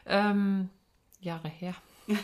ähm, 0.05 0.69
Jahre 1.19 1.49
her. 1.49 1.75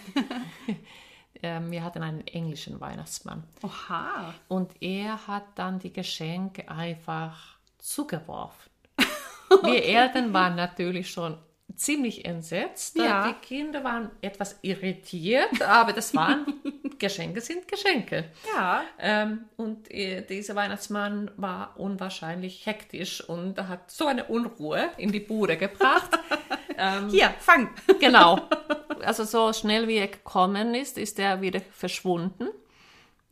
ähm, 1.43 1.71
wir 1.71 1.83
hatten 1.83 2.01
einen 2.01 2.25
englischen 2.27 2.79
Weihnachtsmann. 2.79 3.43
Oha. 3.61 4.33
Und 4.47 4.71
er 4.81 5.27
hat 5.27 5.43
dann 5.55 5.79
die 5.79 5.91
Geschenke 5.91 6.69
einfach 6.69 7.57
zugeworfen. 7.79 8.71
okay. 9.49 9.65
Wir 9.65 9.83
Eltern 9.83 10.31
waren 10.31 10.55
natürlich 10.55 11.11
schon 11.11 11.37
ziemlich 11.75 12.25
entsetzt. 12.25 12.97
Ja. 12.97 13.27
Die 13.27 13.33
Kinder 13.45 13.83
waren 13.83 14.11
etwas 14.21 14.57
irritiert, 14.61 15.61
aber 15.61 15.93
das 15.93 16.15
waren 16.15 16.45
Geschenke 16.99 17.41
sind 17.41 17.67
Geschenke. 17.67 18.25
Ja. 18.55 18.83
Ähm, 18.99 19.45
und 19.57 19.91
äh, 19.91 20.21
dieser 20.21 20.55
Weihnachtsmann 20.55 21.31
war 21.35 21.77
unwahrscheinlich 21.77 22.65
hektisch 22.65 23.21
und 23.27 23.59
hat 23.67 23.91
so 23.91 24.07
eine 24.07 24.25
Unruhe 24.25 24.89
in 24.97 25.11
die 25.11 25.19
Bude 25.19 25.57
gebracht. 25.57 26.11
ähm, 26.77 27.09
Hier, 27.09 27.33
fang! 27.39 27.69
Genau. 27.99 28.39
Also 29.03 29.23
so 29.23 29.53
schnell 29.53 29.87
wie 29.87 29.97
er 29.97 30.07
gekommen 30.07 30.75
ist, 30.75 30.97
ist 30.97 31.19
er 31.19 31.41
wieder 31.41 31.61
verschwunden 31.61 32.49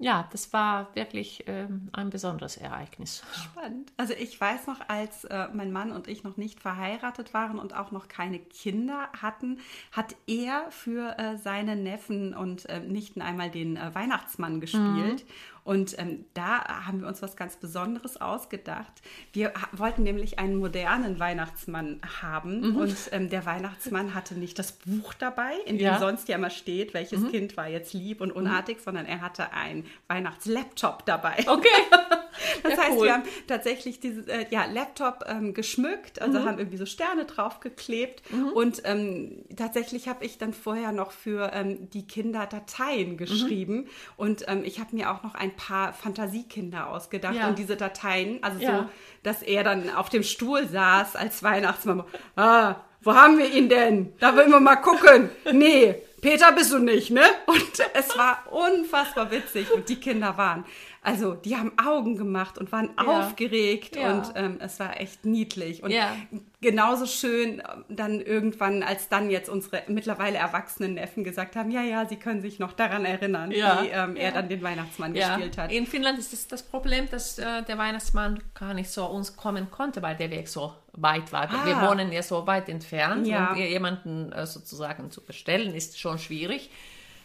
ja, 0.01 0.27
das 0.31 0.51
war 0.51 0.93
wirklich 0.95 1.43
ähm, 1.45 1.89
ein 1.93 2.09
besonderes 2.09 2.57
Ereignis. 2.57 3.23
Spannend. 3.33 3.93
Also 3.97 4.13
ich 4.13 4.39
weiß 4.41 4.65
noch, 4.65 4.79
als 4.87 5.25
äh, 5.25 5.47
mein 5.53 5.71
Mann 5.71 5.91
und 5.91 6.07
ich 6.07 6.23
noch 6.23 6.37
nicht 6.37 6.59
verheiratet 6.59 7.35
waren 7.35 7.59
und 7.59 7.75
auch 7.75 7.91
noch 7.91 8.07
keine 8.07 8.39
Kinder 8.39 9.09
hatten, 9.21 9.59
hat 9.91 10.15
er 10.25 10.71
für 10.71 11.19
äh, 11.19 11.37
seine 11.37 11.75
Neffen 11.75 12.33
und 12.33 12.67
äh, 12.67 12.79
Nichten 12.79 13.21
einmal 13.21 13.51
den 13.51 13.77
äh, 13.77 13.93
Weihnachtsmann 13.93 14.59
gespielt. 14.59 15.23
Mhm. 15.23 15.33
Und 15.63 15.97
ähm, 15.99 16.25
da 16.33 16.85
haben 16.85 17.01
wir 17.01 17.07
uns 17.07 17.21
was 17.21 17.35
ganz 17.35 17.55
Besonderes 17.55 18.19
ausgedacht. 18.19 18.91
Wir 19.31 19.53
wollten 19.71 20.03
nämlich 20.03 20.39
einen 20.39 20.55
modernen 20.55 21.19
Weihnachtsmann 21.19 22.01
haben. 22.21 22.71
Mhm. 22.71 22.75
Und 22.77 22.95
ähm, 23.11 23.29
der 23.29 23.45
Weihnachtsmann 23.45 24.15
hatte 24.15 24.35
nicht 24.35 24.57
das 24.57 24.71
Buch 24.71 25.13
dabei, 25.13 25.53
in 25.65 25.77
dem 25.77 25.85
ja. 25.85 25.99
sonst 25.99 26.27
ja 26.29 26.35
immer 26.35 26.49
steht, 26.49 26.93
welches 26.93 27.21
mhm. 27.21 27.31
Kind 27.31 27.57
war 27.57 27.67
jetzt 27.67 27.93
lieb 27.93 28.21
und 28.21 28.31
unartig, 28.31 28.77
mhm. 28.77 28.83
sondern 28.83 29.05
er 29.05 29.21
hatte 29.21 29.53
einen 29.53 29.85
Weihnachtslaptop 30.07 31.05
dabei. 31.05 31.45
Okay. 31.45 31.67
das 32.63 32.73
ja, 32.73 32.77
heißt, 32.77 32.97
cool. 32.97 33.05
wir 33.05 33.13
haben 33.13 33.23
tatsächlich 33.47 33.99
diesen 33.99 34.27
äh, 34.27 34.47
ja, 34.49 34.65
Laptop 34.65 35.25
ähm, 35.27 35.53
geschmückt, 35.53 36.21
also 36.21 36.39
mhm. 36.39 36.45
haben 36.45 36.59
irgendwie 36.59 36.77
so 36.77 36.85
Sterne 36.85 37.25
draufgeklebt. 37.25 38.31
Mhm. 38.31 38.49
Und 38.49 38.81
ähm, 38.85 39.43
tatsächlich 39.55 40.07
habe 40.07 40.25
ich 40.25 40.37
dann 40.37 40.53
vorher 40.53 40.91
noch 40.91 41.11
für 41.11 41.51
ähm, 41.53 41.89
die 41.91 42.07
Kinder 42.07 42.47
Dateien 42.47 43.17
geschrieben. 43.17 43.87
Und 44.17 44.45
ähm, 44.47 44.63
ich 44.63 44.79
habe 44.79 44.95
mir 44.95 45.11
auch 45.11 45.23
noch 45.23 45.35
ein 45.35 45.50
ein 45.51 45.55
paar 45.57 45.93
Fantasiekinder 45.93 46.89
ausgedacht 46.89 47.35
ja. 47.35 47.47
und 47.47 47.59
diese 47.59 47.75
Dateien, 47.75 48.43
also 48.43 48.59
ja. 48.59 48.79
so, 48.79 48.89
dass 49.23 49.41
er 49.41 49.63
dann 49.63 49.89
auf 49.89 50.09
dem 50.09 50.23
Stuhl 50.23 50.67
saß 50.67 51.15
als 51.15 51.43
Weihnachtsmama. 51.43 52.05
Ah, 52.35 52.75
wo 53.01 53.13
haben 53.13 53.37
wir 53.37 53.51
ihn 53.51 53.69
denn? 53.69 54.13
Da 54.19 54.35
wollen 54.35 54.51
wir 54.51 54.59
mal 54.59 54.75
gucken. 54.77 55.29
Nee, 55.51 55.95
Peter 56.21 56.51
bist 56.51 56.71
du 56.71 56.79
nicht, 56.79 57.09
ne? 57.09 57.23
Und 57.47 57.71
es 57.93 58.17
war 58.17 58.43
unfassbar 58.51 59.31
witzig 59.31 59.71
und 59.71 59.89
die 59.89 59.99
Kinder 59.99 60.37
waren 60.37 60.65
also 61.03 61.33
die 61.33 61.57
haben 61.57 61.71
Augen 61.83 62.15
gemacht 62.15 62.59
und 62.59 62.71
waren 62.71 62.91
ja. 62.95 63.03
aufgeregt 63.05 63.95
ja. 63.95 64.13
und 64.13 64.33
ähm, 64.35 64.57
es 64.59 64.79
war 64.79 65.01
echt 65.01 65.25
niedlich. 65.25 65.81
Und 65.81 65.89
ja. 65.89 66.15
genauso 66.61 67.07
schön 67.07 67.59
äh, 67.59 67.63
dann 67.89 68.21
irgendwann, 68.21 68.83
als 68.83 69.09
dann 69.09 69.31
jetzt 69.31 69.49
unsere 69.49 69.81
mittlerweile 69.87 70.37
erwachsenen 70.37 70.93
Neffen 70.93 71.23
gesagt 71.23 71.55
haben, 71.55 71.71
ja, 71.71 71.81
ja, 71.81 72.05
sie 72.05 72.17
können 72.17 72.41
sich 72.41 72.59
noch 72.59 72.73
daran 72.73 73.05
erinnern, 73.05 73.49
wie 73.49 73.57
ähm, 73.57 74.15
er 74.15 74.31
dann 74.31 74.47
den 74.47 74.61
Weihnachtsmann 74.61 75.13
gespielt 75.13 75.57
hat. 75.57 75.71
In 75.71 75.87
Finnland 75.87 76.19
ist 76.19 76.33
das, 76.33 76.47
das 76.47 76.61
Problem, 76.61 77.09
dass 77.09 77.39
äh, 77.39 77.63
der 77.63 77.79
Weihnachtsmann 77.79 78.39
gar 78.53 78.75
nicht 78.75 78.91
so 78.91 79.05
uns 79.07 79.35
kommen 79.35 79.71
konnte, 79.71 80.03
weil 80.03 80.15
der 80.15 80.29
Weg 80.29 80.47
so 80.47 80.71
weit 80.93 81.31
war. 81.31 81.49
Ah. 81.49 81.65
Wir 81.65 81.81
wohnen 81.81 82.11
ja 82.11 82.23
so 82.23 82.45
weit 82.47 82.69
entfernt 82.69 83.27
und 83.27 83.57
jemanden 83.57 84.31
äh, 84.31 84.45
sozusagen 84.45 85.11
zu 85.11 85.23
bestellen 85.23 85.73
ist 85.73 85.99
schon 85.99 86.19
schwierig. 86.19 86.69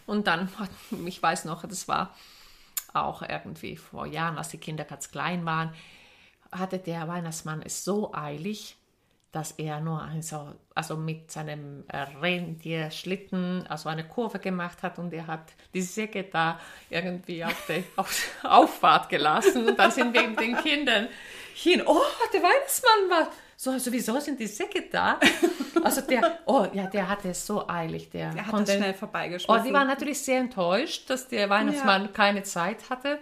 Und 0.06 0.26
dann, 0.26 0.48
ich 1.06 1.22
weiß 1.22 1.44
noch, 1.46 1.66
das 1.66 1.88
war 1.88 2.14
auch 2.92 3.22
irgendwie 3.22 3.76
vor 3.76 4.06
Jahren, 4.06 4.38
als 4.38 4.48
die 4.48 4.58
Kinder 4.58 4.84
ganz 4.84 5.10
klein 5.10 5.44
waren, 5.44 5.74
hatte 6.52 6.78
der 6.78 7.08
Weihnachtsmann 7.08 7.62
es 7.62 7.84
so 7.84 8.14
eilig, 8.14 8.76
dass 9.32 9.52
er 9.52 9.80
nur 9.80 10.00
also, 10.00 10.54
also 10.74 10.96
mit 10.96 11.30
seinem 11.30 11.84
Rentierschlitten 11.90 13.66
also 13.66 13.90
eine 13.90 14.08
Kurve 14.08 14.38
gemacht 14.38 14.82
hat 14.82 14.98
und 14.98 15.12
er 15.12 15.26
hat 15.26 15.52
die 15.74 15.82
Säcke 15.82 16.24
da 16.24 16.58
irgendwie 16.88 17.44
auf 17.44 17.66
der 17.66 17.82
auf 17.96 18.28
Auffahrt 18.42 19.10
gelassen 19.10 19.68
und 19.68 19.78
dann 19.78 19.90
sind 19.90 20.14
wir 20.14 20.26
mit 20.28 20.40
den 20.40 20.56
Kindern 20.56 21.08
hin. 21.54 21.82
Oh, 21.84 22.00
der 22.32 22.42
Weihnachtsmann 22.42 23.10
war 23.10 23.28
so, 23.56 23.78
sowieso 23.78 24.20
sind 24.20 24.38
die 24.38 24.46
Säcke 24.46 24.84
da. 24.90 25.18
Also 25.84 26.00
der, 26.00 26.40
oh 26.46 26.66
ja, 26.72 26.88
der 26.88 27.08
hatte 27.08 27.28
es 27.28 27.46
so 27.46 27.68
eilig. 27.68 28.10
Der, 28.10 28.32
der 28.32 28.44
hat 28.44 28.50
konnte, 28.50 28.72
das 28.72 28.76
schnell 28.76 28.94
vorbeigeschmissen. 28.94 29.62
Oh, 29.62 29.64
die 29.64 29.72
waren 29.72 29.86
natürlich 29.86 30.18
sehr 30.18 30.40
enttäuscht, 30.40 31.08
dass 31.08 31.28
der 31.28 31.48
Weihnachtsmann 31.48 32.02
ja. 32.02 32.08
keine 32.08 32.42
Zeit 32.42 32.90
hatte. 32.90 33.20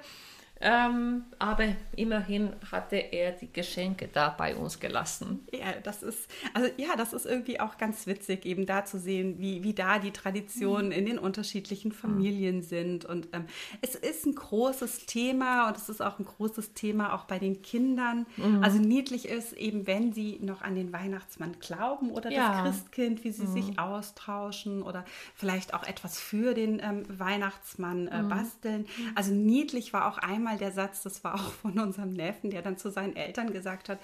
Ähm, 0.67 1.25
aber 1.39 1.65
immerhin 1.95 2.55
hatte 2.73 2.97
er 2.97 3.33
die 3.33 3.53
Geschenke 3.53 4.09
da 4.11 4.31
bei 4.31 4.57
uns 4.57 4.81
gelassen. 4.81 5.47
Ja, 5.53 5.75
das 5.83 6.03
ist, 6.03 6.27
also 6.55 6.71
ja, 6.79 6.97
das 6.97 7.13
ist 7.13 7.27
irgendwie 7.27 7.61
auch 7.61 7.77
ganz 7.77 8.07
witzig, 8.07 8.47
eben 8.47 8.65
da 8.65 8.87
zu 8.87 8.99
sehen, 8.99 9.39
wie, 9.39 9.63
wie 9.63 9.75
da 9.75 9.99
die 9.99 10.11
Traditionen 10.11 10.87
mhm. 10.87 10.93
in 10.93 11.07
den 11.07 11.19
unterschiedlichen 11.19 11.93
Familien 11.93 12.57
mhm. 12.57 12.63
sind. 12.63 13.05
Und 13.05 13.29
ähm, 13.35 13.45
es 13.83 13.95
ist 13.95 14.25
ein 14.25 14.35
großes 14.35 15.05
Thema 15.05 15.69
und 15.69 15.77
es 15.77 15.91
ist 15.91 16.01
auch 16.01 16.19
ein 16.19 16.25
großes 16.25 16.73
Thema 16.73 17.13
auch 17.13 17.25
bei 17.25 17.39
den 17.39 17.61
Kindern. 17.61 18.25
Mhm. 18.39 18.63
Also 18.63 18.79
niedlich 18.79 19.29
ist 19.29 19.53
eben, 19.53 19.87
wenn 19.87 20.15
sie 20.15 20.39
noch 20.41 20.63
an 20.63 20.75
den 20.75 20.95
Weihnachtsmann 20.95 21.57
glauben 21.61 22.11
oder 22.11 22.31
ja. 22.31 22.65
das 22.65 22.65
Christkind, 22.65 23.23
wie 23.23 23.33
sie 23.33 23.47
sich 23.47 23.73
mhm. 23.73 23.79
austauschen 23.79 24.83
oder 24.83 25.05
vielleicht 25.35 25.75
auch 25.75 25.83
etwas 25.83 26.19
für 26.19 26.55
den 26.55 26.81
ähm, 26.83 27.03
Weihnachtsmann 27.09 28.09
äh, 28.09 28.23
mhm. 28.23 28.29
basteln. 28.31 28.87
Also 29.15 29.35
niedlich 29.35 29.93
war 29.93 30.09
auch 30.09 30.17
einmal 30.17 30.54
mal 30.55 30.59
der 30.59 30.73
Satz, 30.73 31.03
das 31.03 31.23
war 31.25 31.35
auch 31.35 31.53
von 31.53 31.79
unserem 31.79 32.13
Neffen, 32.13 32.51
der 32.51 32.63
dann 32.63 32.77
zu 32.77 32.91
seinen 32.91 33.17
Eltern 33.17 33.53
gesagt 33.53 33.89
hat, 33.89 33.99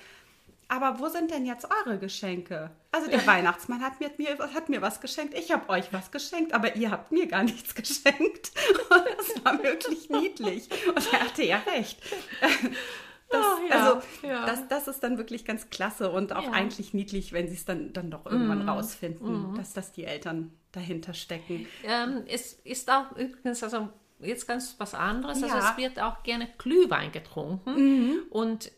aber 0.69 1.01
wo 1.01 1.09
sind 1.09 1.33
denn 1.33 1.47
jetzt 1.47 1.67
eure 1.85 1.99
Geschenke? 1.99 2.71
Also 2.93 3.11
der 3.11 3.27
Weihnachtsmann 3.27 3.83
hat 3.83 3.99
mir, 3.99 4.11
mir, 4.19 4.39
hat 4.55 4.69
mir 4.69 4.81
was 4.81 5.01
geschenkt, 5.01 5.35
ich 5.35 5.51
habe 5.51 5.69
euch 5.69 5.93
was 5.93 6.13
geschenkt, 6.13 6.53
aber 6.53 6.77
ihr 6.77 6.93
habt 6.93 7.11
mir 7.11 7.27
gar 7.27 7.43
nichts 7.43 7.75
geschenkt. 7.75 8.53
Und 8.89 9.05
das 9.19 9.45
war 9.45 9.63
wirklich 9.63 10.11
niedlich. 10.11 10.69
Und 10.87 11.13
er 11.13 11.21
hatte 11.21 11.45
ja 11.45 11.59
recht. 11.59 12.01
Das, 13.33 13.47
oh, 13.47 13.69
ja, 13.69 13.77
also 13.77 14.07
ja. 14.27 14.45
Das, 14.45 14.67
das 14.67 14.89
ist 14.89 15.05
dann 15.05 15.17
wirklich 15.17 15.45
ganz 15.45 15.71
klasse 15.71 16.11
und 16.11 16.33
auch 16.33 16.47
ja. 16.47 16.51
eigentlich 16.51 16.95
niedlich, 16.95 17.33
wenn 17.33 17.47
sie 17.47 17.55
es 17.55 17.65
dann, 17.65 17.93
dann 17.93 18.11
doch 18.11 18.27
irgendwann 18.27 18.65
mm. 18.65 18.69
rausfinden, 18.69 19.53
mm. 19.53 19.55
dass 19.55 19.73
das 19.73 19.93
die 19.93 20.03
Eltern 20.03 20.51
dahinter 20.73 21.15
stecken. 21.15 21.69
Ähm, 21.85 22.25
es 22.27 22.55
ist 22.55 22.91
auch 22.91 23.13
übrigens, 23.13 23.63
also 23.63 23.89
jetzt 24.21 24.47
ganz 24.47 24.77
was 24.79 24.95
anderes. 24.95 25.43
Also 25.43 25.47
ja. 25.47 25.55
Also 25.55 25.69
es 25.69 25.77
wird 25.77 26.01
auch 26.01 26.23
gerne 26.23 26.49
Glühwein 26.59 27.13
getrunken 27.13 27.75
mhm. 27.75 28.19
und 28.31 28.71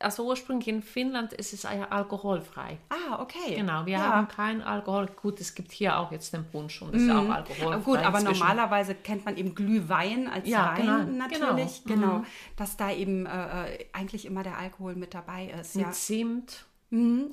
also 0.00 0.26
ursprünglich 0.26 0.68
in 0.68 0.82
Finnland 0.82 1.32
ist 1.32 1.52
es 1.52 1.64
ja 1.64 1.88
alkoholfrei. 1.90 2.78
Ah, 2.88 3.20
okay. 3.20 3.56
Genau, 3.56 3.84
wir 3.84 3.94
ja. 3.94 4.12
haben 4.12 4.28
keinen 4.28 4.62
Alkohol. 4.62 5.08
Gut, 5.20 5.40
es 5.40 5.54
gibt 5.56 5.72
hier 5.72 5.98
auch 5.98 6.12
jetzt 6.12 6.32
den 6.32 6.44
Punsch 6.44 6.80
und 6.82 6.94
das 6.94 7.02
mhm. 7.02 7.08
ist 7.10 7.16
auch 7.16 7.28
alkoholfrei. 7.28 7.80
Gut, 7.80 7.98
aber 7.98 8.20
inzwischen. 8.20 8.38
normalerweise 8.38 8.94
kennt 8.94 9.24
man 9.24 9.36
eben 9.36 9.54
Glühwein 9.56 10.28
als 10.28 10.48
ja, 10.48 10.76
Wein 10.76 11.08
genau, 11.08 11.26
natürlich. 11.26 11.82
Genau, 11.84 12.00
genau. 12.00 12.18
Mhm. 12.18 12.26
dass 12.56 12.76
da 12.76 12.92
eben 12.92 13.26
äh, 13.26 13.74
äh, 13.74 13.86
eigentlich 13.92 14.24
immer 14.24 14.44
der 14.44 14.56
Alkohol 14.58 14.94
mit 14.94 15.14
dabei 15.14 15.52
ist. 15.60 15.74
Mit 15.74 15.86
ja. 15.86 15.92
Zimt 15.92 16.67
Mhm. 16.67 16.67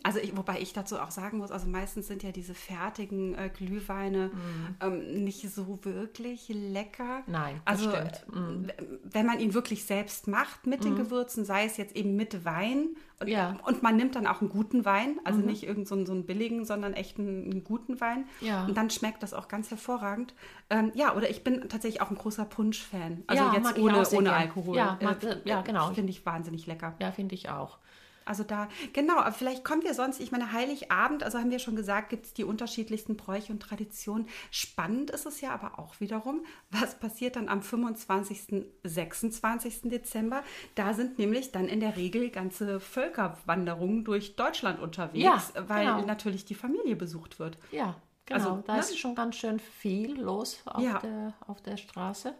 Also 0.04 0.20
ich, 0.20 0.36
wobei 0.36 0.60
ich 0.60 0.74
dazu 0.74 1.00
auch 1.00 1.12
sagen 1.12 1.38
muss, 1.38 1.50
also 1.50 1.68
meistens 1.68 2.08
sind 2.08 2.24
ja 2.24 2.32
diese 2.32 2.54
fertigen 2.54 3.36
äh, 3.36 3.50
Glühweine 3.50 4.28
mm. 4.28 4.76
ähm, 4.82 5.24
nicht 5.24 5.50
so 5.50 5.80
wirklich 5.84 6.50
lecker. 6.50 7.24
Nein, 7.28 7.62
also 7.64 7.90
mm. 7.90 8.68
wenn 9.04 9.26
man 9.26 9.40
ihn 9.40 9.54
wirklich 9.54 9.86
selbst 9.86 10.28
macht 10.28 10.68
mit 10.68 10.82
mm. 10.82 10.84
den 10.84 10.94
mhm. 10.94 10.98
Gewürzen, 10.98 11.46
sei 11.46 11.64
es 11.64 11.78
jetzt 11.78 11.96
eben 11.96 12.18
mit 12.18 12.44
Wein 12.44 12.98
und, 13.20 13.30
ja. 13.30 13.56
und 13.66 13.82
man 13.82 13.96
nimmt 13.96 14.16
dann 14.16 14.28
auch 14.28 14.42
einen 14.42 14.50
guten 14.50 14.84
Wein, 14.84 15.20
also 15.24 15.40
nicht 15.40 15.64
irgendeinen 15.64 16.06
so, 16.06 16.08
so 16.08 16.12
einen 16.12 16.26
billigen, 16.26 16.66
sondern 16.66 16.94
echt 16.94 17.18
einen, 17.18 17.50
einen, 17.50 17.64
guten 17.64 18.02
Wein. 18.02 18.26
Ja. 18.42 18.66
Und 18.66 18.76
dann 18.76 18.90
schmeckt 18.90 19.24
das 19.24 19.34
auch 19.34 19.48
ganz 19.48 19.72
hervorragend. 19.72 20.34
Ähm, 20.70 20.92
ja, 20.96 21.16
oder 21.16 21.30
ich 21.30 21.44
bin 21.44 21.70
tatsächlich 21.70 22.02
auch 22.02 22.10
ein 22.10 22.18
großer 22.18 22.44
Punsch-Fan. 22.44 23.24
Also 23.28 23.44
ja, 23.44 23.54
jetzt 23.54 23.80
ohne, 23.80 24.06
ohne 24.10 24.34
Alkohol. 24.34 24.76
Ja, 24.76 25.00
mag, 25.02 25.24
äh, 25.24 25.38
ja 25.46 25.62
genau. 25.62 25.94
Finde 25.94 26.10
ich 26.10 26.26
wahnsinnig 26.26 26.68
lecker. 26.68 26.96
Ja, 27.00 27.14
finde 27.14 27.36
ich 27.36 27.50
auch. 27.50 27.80
Also 28.26 28.44
da, 28.44 28.68
genau, 28.92 29.18
aber 29.18 29.32
vielleicht 29.32 29.64
kommen 29.64 29.84
wir 29.84 29.94
sonst, 29.94 30.20
ich 30.20 30.32
meine, 30.32 30.52
Heiligabend, 30.52 31.22
also 31.22 31.38
haben 31.38 31.52
wir 31.52 31.60
schon 31.60 31.76
gesagt, 31.76 32.10
gibt 32.10 32.26
es 32.26 32.34
die 32.34 32.44
unterschiedlichsten 32.44 33.18
Bräuche 33.18 33.54
und 33.54 33.60
Traditionen. 33.60 34.28
Spannend 34.50 35.12
ist 35.12 35.28
es 35.28 35.42
ja 35.42 35.52
aber 35.52 35.78
auch 35.78 36.00
wiederum, 36.00 36.44
was 36.72 36.96
passiert 36.96 37.36
dann 37.36 37.50
am 37.50 37.62
25., 37.62 38.66
26. 38.84 39.82
Dezember. 39.84 40.42
Da 40.74 40.96
sind 40.96 41.20
nämlich 41.20 41.52
dann 41.52 41.68
in 41.68 41.80
der 41.80 41.98
Regel 41.98 42.32
ganze 42.32 42.80
Völkerwanderungen 42.80 44.04
durch 44.04 44.36
Deutschland 44.36 44.80
unterwegs, 44.80 45.54
ja, 45.56 45.70
weil 45.70 45.86
genau. 45.86 46.06
natürlich 46.06 46.46
die 46.46 46.56
Familie 46.56 46.96
besucht 46.96 47.38
wird. 47.38 47.60
Ja, 47.72 47.96
genau. 48.26 48.40
Also, 48.40 48.64
da 48.66 48.74
ne? 48.74 48.80
ist 48.80 48.98
schon 48.98 49.14
ganz 49.14 49.36
schön 49.36 49.60
viel 49.60 50.20
los 50.20 50.62
auf, 50.66 50.82
ja. 50.82 50.98
der, 50.98 51.34
auf 51.46 51.62
der 51.62 51.78
Straße. 51.78 52.34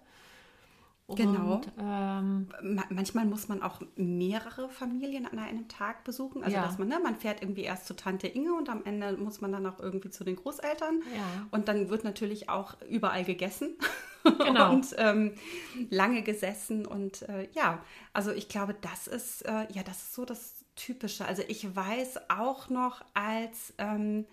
Genau. 1.08 1.56
Und, 1.56 1.72
ähm, 1.80 2.48
Manchmal 2.90 3.26
muss 3.26 3.48
man 3.48 3.62
auch 3.62 3.80
mehrere 3.96 4.70
Familien 4.70 5.28
an 5.28 5.38
einem 5.38 5.68
Tag 5.68 6.04
besuchen. 6.04 6.44
Also, 6.44 6.56
ja. 6.58 6.64
dass 6.64 6.80
man, 6.80 6.88
ne, 6.88 7.00
man 7.02 7.16
fährt 7.16 7.44
irgendwie 7.44 7.62
erst 7.62 7.86
zu 7.86 7.96
Tante 7.96 8.28
Inge 8.28 8.54
und 8.54 8.70
am 8.70 8.84
Ende 8.86 9.16
muss 9.18 9.40
man 9.40 9.52
dann 9.52 9.68
auch 9.68 9.80
irgendwie 9.80 10.10
zu 10.10 10.24
den 10.24 10.36
Großeltern. 10.36 11.04
Ja. 11.16 11.48
Und 11.52 11.68
dann 11.68 11.90
wird 11.90 12.04
natürlich 12.04 12.50
auch 12.50 12.76
überall 12.90 13.24
gegessen. 13.24 13.76
Genau. 14.24 14.72
und 14.74 14.96
ähm, 14.98 15.36
lange 15.92 16.24
gesessen. 16.24 16.88
Und 16.88 17.22
äh, 17.30 17.48
ja, 17.54 17.84
also 18.12 18.32
ich 18.32 18.50
glaube, 18.50 18.76
das 18.82 19.06
ist, 19.06 19.44
äh, 19.44 19.72
ja, 19.72 19.84
das 19.84 19.98
ist 19.98 20.16
so 20.16 20.26
das 20.26 20.66
Typische. 20.76 21.26
Also, 21.26 21.44
ich 21.48 21.76
weiß 21.76 22.30
auch 22.30 22.70
noch, 22.70 23.06
als. 23.14 23.74
Ähm, 23.78 24.26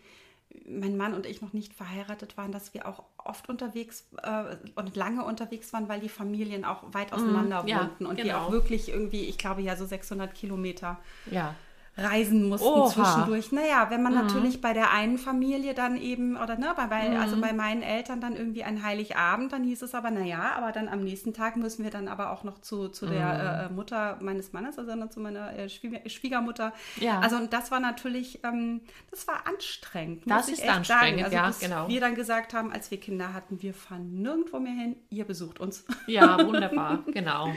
mein 0.66 0.96
Mann 0.96 1.14
und 1.14 1.26
ich 1.26 1.40
noch 1.40 1.52
nicht 1.52 1.72
verheiratet 1.72 2.36
waren, 2.36 2.52
dass 2.52 2.74
wir 2.74 2.86
auch 2.86 3.04
oft 3.24 3.48
unterwegs 3.48 4.08
äh, 4.22 4.56
und 4.74 4.96
lange 4.96 5.24
unterwegs 5.24 5.72
waren, 5.72 5.88
weil 5.88 6.00
die 6.00 6.08
Familien 6.08 6.64
auch 6.64 6.82
weit 6.92 7.10
mhm. 7.10 7.16
auseinander 7.16 7.62
mm, 7.62 7.66
wohnten 7.66 8.04
ja, 8.04 8.10
und 8.10 8.16
genau. 8.16 8.24
wir 8.24 8.40
auch 8.40 8.50
wirklich 8.50 8.88
irgendwie, 8.88 9.24
ich 9.24 9.38
glaube 9.38 9.62
ja 9.62 9.76
so 9.76 9.86
600 9.86 10.34
Kilometer 10.34 10.98
ja 11.30 11.54
reisen 11.96 12.48
mussten 12.48 12.66
Oha. 12.66 12.88
zwischendurch. 12.88 13.52
Naja, 13.52 13.90
wenn 13.90 14.02
man 14.02 14.14
mhm. 14.14 14.20
natürlich 14.20 14.60
bei 14.60 14.72
der 14.72 14.92
einen 14.92 15.18
Familie 15.18 15.74
dann 15.74 15.96
eben, 15.96 16.36
oder 16.36 16.56
ne, 16.56 16.72
bei, 16.74 16.86
bei 16.86 17.10
mhm. 17.10 17.20
also 17.20 17.38
bei 17.38 17.52
meinen 17.52 17.82
Eltern 17.82 18.20
dann 18.20 18.34
irgendwie 18.34 18.64
ein 18.64 18.82
Heiligabend, 18.82 19.52
dann 19.52 19.62
hieß 19.62 19.82
es 19.82 19.94
aber, 19.94 20.10
naja, 20.10 20.52
aber 20.56 20.72
dann 20.72 20.88
am 20.88 21.04
nächsten 21.04 21.34
Tag 21.34 21.56
müssen 21.56 21.84
wir 21.84 21.90
dann 21.90 22.08
aber 22.08 22.30
auch 22.32 22.44
noch 22.44 22.60
zu, 22.60 22.88
zu 22.88 23.06
mhm. 23.06 23.10
der 23.10 23.68
äh, 23.70 23.72
Mutter 23.72 24.16
meines 24.20 24.52
Mannes, 24.54 24.78
also 24.78 24.90
dann 24.90 25.10
zu 25.10 25.20
meiner 25.20 25.52
äh, 25.58 25.68
Schwiegermutter. 25.68 26.72
Ja. 26.98 27.20
Also 27.20 27.36
und 27.36 27.52
das 27.52 27.70
war 27.70 27.80
natürlich, 27.80 28.42
ähm, 28.42 28.80
das 29.10 29.28
war 29.28 29.46
anstrengend. 29.46 30.22
Das 30.26 30.48
ist 30.48 30.66
anstrengend, 30.66 31.24
also, 31.24 31.36
ja, 31.36 31.52
genau. 31.60 31.88
Wir 31.88 32.00
dann 32.00 32.14
gesagt 32.14 32.54
haben, 32.54 32.72
als 32.72 32.90
wir 32.90 32.98
Kinder 32.98 33.34
hatten, 33.34 33.60
wir 33.60 33.74
fahren 33.74 34.22
nirgendwo 34.22 34.60
mehr 34.60 34.72
hin, 34.72 34.96
ihr 35.10 35.26
besucht 35.26 35.60
uns. 35.60 35.84
Ja, 36.06 36.44
wunderbar, 36.46 37.00
genau. 37.12 37.52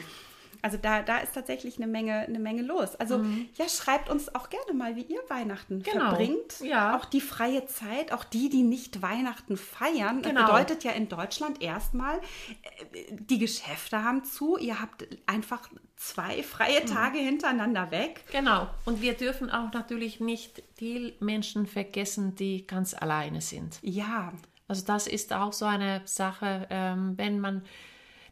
Also 0.65 0.79
da, 0.81 1.03
da 1.03 1.19
ist 1.19 1.35
tatsächlich 1.35 1.77
eine 1.77 1.85
Menge, 1.85 2.21
eine 2.21 2.39
Menge 2.39 2.63
los. 2.63 2.95
Also 2.95 3.19
mhm. 3.19 3.47
ja, 3.53 3.69
schreibt 3.69 4.09
uns 4.09 4.33
auch 4.33 4.49
gerne 4.49 4.73
mal, 4.73 4.95
wie 4.95 5.03
ihr 5.03 5.21
Weihnachten 5.27 5.83
genau. 5.83 6.07
verbringt. 6.07 6.59
Ja. 6.59 6.97
Auch 6.97 7.05
die 7.05 7.21
freie 7.21 7.67
Zeit, 7.67 8.11
auch 8.11 8.23
die, 8.23 8.49
die 8.49 8.63
nicht 8.63 9.03
Weihnachten 9.03 9.57
feiern. 9.57 10.23
Genau. 10.23 10.41
Das 10.41 10.49
bedeutet 10.49 10.83
ja 10.83 10.93
in 10.93 11.07
Deutschland 11.07 11.61
erstmal, 11.61 12.17
äh, 12.17 13.03
die 13.11 13.37
Geschäfte 13.37 14.03
haben 14.03 14.23
zu. 14.23 14.57
Ihr 14.57 14.81
habt 14.81 15.05
einfach 15.27 15.69
zwei 15.97 16.41
freie 16.41 16.81
mhm. 16.81 16.87
Tage 16.87 17.19
mhm. 17.19 17.25
hintereinander 17.25 17.91
weg. 17.91 18.23
Genau. 18.31 18.67
Und 18.85 19.03
wir 19.03 19.13
dürfen 19.13 19.51
auch 19.51 19.71
natürlich 19.71 20.19
nicht 20.19 20.63
die 20.79 21.13
Menschen 21.19 21.67
vergessen, 21.67 22.33
die 22.33 22.65
ganz 22.65 22.95
alleine 22.95 23.41
sind. 23.41 23.77
Ja. 23.83 24.33
Also 24.67 24.83
das 24.83 25.05
ist 25.05 25.31
auch 25.31 25.53
so 25.53 25.65
eine 25.65 26.01
Sache, 26.05 26.65
ähm, 26.71 27.13
wenn 27.17 27.39
man 27.39 27.61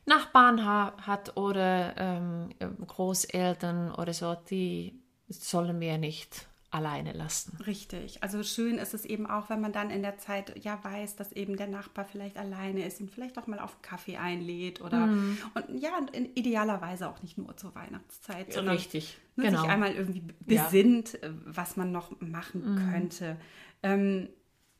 Nachbarn 0.05 0.65
ha 0.65 0.93
hat 1.01 1.37
oder 1.37 1.95
ähm, 1.97 2.49
Großeltern 2.85 3.93
oder 3.93 4.13
so, 4.13 4.35
die 4.49 4.99
sollen 5.29 5.79
wir 5.79 5.97
nicht 5.97 6.47
alleine 6.73 7.13
lassen. 7.13 7.55
Richtig. 7.67 8.23
Also 8.23 8.41
schön 8.41 8.79
ist 8.79 8.95
es 8.95 9.05
eben 9.05 9.27
auch, 9.27 9.49
wenn 9.49 9.61
man 9.61 9.71
dann 9.71 9.91
in 9.91 10.01
der 10.01 10.17
Zeit 10.17 10.59
ja 10.63 10.83
weiß, 10.83 11.15
dass 11.15 11.31
eben 11.31 11.55
der 11.55 11.67
Nachbar 11.67 12.03
vielleicht 12.03 12.35
alleine 12.35 12.85
ist 12.85 12.99
und 12.99 13.11
vielleicht 13.11 13.37
auch 13.37 13.45
mal 13.45 13.59
auf 13.59 13.83
Kaffee 13.83 14.17
einlädt 14.17 14.81
oder 14.81 15.05
mm. 15.05 15.37
und 15.53 15.79
ja, 15.79 15.91
in 16.13 16.33
idealerweise 16.33 17.07
auch 17.07 17.21
nicht 17.21 17.37
nur 17.37 17.55
zur 17.57 17.75
Weihnachtszeit, 17.75 18.53
sondern 18.53 18.75
Richtig. 18.75 19.19
Ne, 19.35 19.45
genau. 19.45 19.61
sich 19.61 19.69
einmal 19.69 19.93
irgendwie 19.93 20.23
besinnt, 20.39 21.13
ja. 21.21 21.29
was 21.45 21.77
man 21.77 21.91
noch 21.91 22.19
machen 22.19 22.73
mm. 22.73 22.91
könnte. 22.91 23.37
Ähm, 23.83 24.29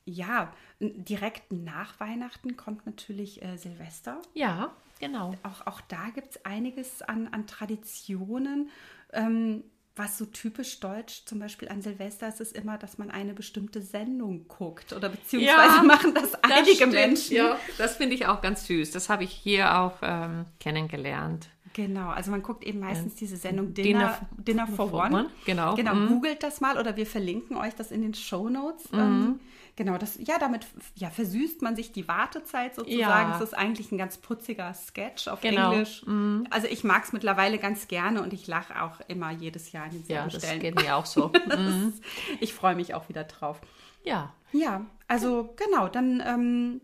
ja, 0.04 0.52
direkt 0.80 1.52
nach 1.52 2.00
Weihnachten 2.00 2.56
kommt 2.56 2.86
natürlich 2.86 3.40
äh, 3.42 3.56
Silvester. 3.56 4.20
Ja, 4.34 4.74
genau. 5.06 5.34
Auch, 5.42 5.66
auch 5.66 5.80
da 5.82 6.10
gibt 6.14 6.30
es 6.30 6.44
einiges 6.44 7.02
an, 7.02 7.28
an 7.28 7.46
Traditionen. 7.46 8.70
Ähm, 9.12 9.64
was 9.96 10.18
so 10.18 10.24
typisch 10.24 10.80
deutsch 10.80 11.24
zum 11.24 11.38
Beispiel 11.38 11.68
an 11.68 11.80
Silvester 11.80 12.26
ist, 12.26 12.40
ist 12.40 12.56
immer, 12.56 12.78
dass 12.78 12.98
man 12.98 13.12
eine 13.12 13.32
bestimmte 13.32 13.80
Sendung 13.80 14.48
guckt 14.48 14.92
oder 14.92 15.08
beziehungsweise 15.08 15.76
ja, 15.76 15.82
machen 15.86 16.14
das 16.14 16.34
einige 16.42 16.86
das 16.86 16.92
Menschen. 16.92 17.36
Ja, 17.36 17.60
das 17.78 17.96
finde 17.96 18.16
ich 18.16 18.26
auch 18.26 18.42
ganz 18.42 18.66
süß. 18.66 18.90
Das 18.90 19.08
habe 19.08 19.22
ich 19.22 19.30
hier 19.30 19.78
auch 19.78 19.98
ähm, 20.02 20.46
kennengelernt. 20.58 21.48
Genau, 21.74 22.08
also 22.10 22.30
man 22.30 22.42
guckt 22.42 22.62
eben 22.62 22.78
meistens 22.78 23.16
diese 23.16 23.36
Sendung 23.36 23.74
Dinner, 23.74 24.20
Dinner, 24.38 24.64
Dinner 24.64 24.66
for, 24.68 24.88
for 24.88 25.04
One. 25.06 25.14
one. 25.14 25.30
Genau. 25.44 25.74
Genau, 25.74 25.94
mhm. 25.94 26.08
googelt 26.08 26.42
das 26.44 26.60
mal 26.60 26.78
oder 26.78 26.96
wir 26.96 27.04
verlinken 27.04 27.56
euch 27.56 27.74
das 27.74 27.90
in 27.90 28.00
den 28.00 28.14
Show 28.14 28.48
Notes. 28.48 28.92
Mhm. 28.92 28.98
Ähm, 28.98 29.40
genau, 29.74 29.98
das, 29.98 30.16
ja, 30.20 30.38
damit 30.38 30.66
ja, 30.94 31.10
versüßt 31.10 31.62
man 31.62 31.74
sich 31.74 31.90
die 31.90 32.06
Wartezeit 32.06 32.76
sozusagen. 32.76 33.30
Ja. 33.30 33.36
Es 33.36 33.42
ist 33.42 33.54
eigentlich 33.54 33.90
ein 33.90 33.98
ganz 33.98 34.18
putziger 34.18 34.72
Sketch 34.72 35.26
auf 35.26 35.40
genau. 35.40 35.72
Englisch. 35.72 36.06
Mhm. 36.06 36.46
Also 36.50 36.68
ich 36.68 36.84
mag 36.84 37.02
es 37.02 37.12
mittlerweile 37.12 37.58
ganz 37.58 37.88
gerne 37.88 38.22
und 38.22 38.32
ich 38.32 38.46
lache 38.46 38.80
auch 38.80 39.00
immer 39.08 39.32
jedes 39.32 39.72
Jahr 39.72 39.86
in 39.86 40.04
den 40.04 40.04
Ja, 40.06 40.28
das 40.28 40.44
Stellen. 40.44 40.60
geht 40.60 40.80
mir 40.80 40.94
auch 40.94 41.06
so. 41.06 41.32
Mhm. 41.44 41.92
ich 42.40 42.54
freue 42.54 42.76
mich 42.76 42.94
auch 42.94 43.08
wieder 43.08 43.24
drauf. 43.24 43.60
Ja. 44.04 44.32
Ja, 44.52 44.86
also 45.08 45.54
genau, 45.56 45.88
dann 45.88 46.22
ähm, 46.24 46.80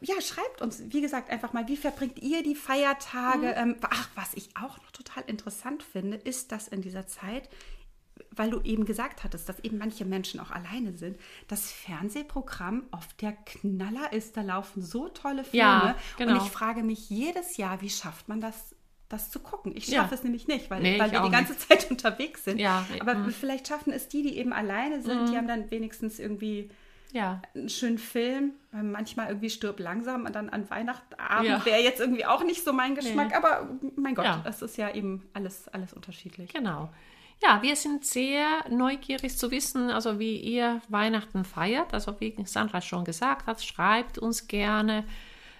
ja, 0.00 0.20
schreibt 0.20 0.62
uns, 0.62 0.82
wie 0.88 1.00
gesagt, 1.00 1.30
einfach 1.30 1.52
mal, 1.52 1.68
wie 1.68 1.76
verbringt 1.76 2.20
ihr 2.20 2.42
die 2.42 2.54
Feiertage? 2.54 3.46
Mhm. 3.46 3.70
Ähm, 3.70 3.76
ach, 3.82 4.08
was 4.14 4.34
ich 4.34 4.48
auch 4.56 4.76
noch 4.78 4.90
total 4.90 5.24
interessant 5.26 5.82
finde, 5.82 6.16
ist, 6.16 6.52
dass 6.52 6.68
in 6.68 6.82
dieser 6.82 7.06
Zeit, 7.06 7.48
weil 8.30 8.50
du 8.50 8.60
eben 8.62 8.84
gesagt 8.84 9.24
hattest, 9.24 9.48
dass 9.48 9.60
eben 9.60 9.78
manche 9.78 10.04
Menschen 10.04 10.40
auch 10.40 10.50
alleine 10.50 10.96
sind, 10.96 11.18
das 11.48 11.70
Fernsehprogramm 11.70 12.84
oft 12.90 13.20
der 13.22 13.32
Knaller 13.32 14.12
ist. 14.12 14.36
Da 14.36 14.42
laufen 14.42 14.82
so 14.82 15.08
tolle 15.08 15.44
Filme. 15.44 15.58
Ja, 15.58 15.96
genau. 16.18 16.32
Und 16.32 16.46
ich 16.46 16.50
frage 16.50 16.82
mich 16.82 17.08
jedes 17.08 17.56
Jahr, 17.56 17.80
wie 17.80 17.90
schafft 17.90 18.28
man 18.28 18.40
das, 18.40 18.74
das 19.08 19.30
zu 19.30 19.38
gucken. 19.38 19.74
Ich 19.76 19.86
schaffe 19.86 20.10
ja. 20.10 20.18
es 20.18 20.24
nämlich 20.24 20.48
nicht, 20.48 20.68
weil, 20.68 20.82
nee, 20.82 20.98
weil 20.98 21.12
wir 21.12 21.22
die 21.22 21.30
ganze 21.30 21.52
nicht. 21.52 21.68
Zeit 21.68 21.90
unterwegs 21.90 22.44
sind. 22.44 22.58
Ja, 22.58 22.84
Aber 23.00 23.14
mh. 23.14 23.30
vielleicht 23.30 23.68
schaffen 23.68 23.92
es 23.92 24.08
die, 24.08 24.22
die 24.22 24.36
eben 24.36 24.52
alleine 24.52 25.00
sind, 25.00 25.22
mhm. 25.22 25.30
die 25.30 25.36
haben 25.36 25.48
dann 25.48 25.70
wenigstens 25.70 26.18
irgendwie 26.18 26.70
ja. 27.16 27.42
einen 27.54 27.68
schönen 27.68 27.98
Film. 27.98 28.52
Manchmal 28.72 29.28
irgendwie 29.28 29.50
stirbt 29.50 29.80
langsam 29.80 30.26
und 30.26 30.34
dann 30.34 30.50
an 30.50 30.68
Weihnachtsabend 30.68 31.48
ja. 31.48 31.64
wäre 31.64 31.80
jetzt 31.80 32.00
irgendwie 32.00 32.26
auch 32.26 32.44
nicht 32.44 32.62
so 32.62 32.72
mein 32.72 32.94
Geschmack. 32.94 33.28
Nee. 33.30 33.34
Aber 33.34 33.68
mein 33.96 34.14
Gott, 34.14 34.26
ja. 34.26 34.40
das 34.44 34.60
ist 34.62 34.76
ja 34.76 34.94
eben 34.94 35.26
alles, 35.32 35.66
alles 35.68 35.92
unterschiedlich. 35.94 36.52
Genau. 36.52 36.90
Ja, 37.42 37.62
wir 37.62 37.76
sind 37.76 38.04
sehr 38.04 38.64
neugierig 38.70 39.36
zu 39.36 39.50
wissen, 39.50 39.90
also 39.90 40.18
wie 40.18 40.36
ihr 40.36 40.80
Weihnachten 40.88 41.44
feiert. 41.44 41.92
Also 41.94 42.20
wie 42.20 42.34
Sandra 42.44 42.80
schon 42.80 43.04
gesagt 43.04 43.46
hat, 43.46 43.62
schreibt 43.62 44.18
uns 44.18 44.46
gerne 44.46 45.04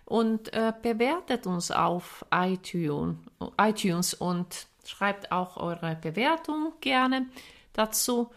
und 0.05 0.53
äh, 0.55 0.73
bewertet 0.81 1.47
uns 1.47 1.71
auf 1.71 2.25
iTunes, 2.33 3.17
iTunes 3.61 4.15
und 4.15 4.67
schreibt 4.85 5.33
auch 5.33 5.57
eure 5.57 5.97
Bewertung 5.97 6.73
gerne 6.81 7.27
dazu. 7.73 8.31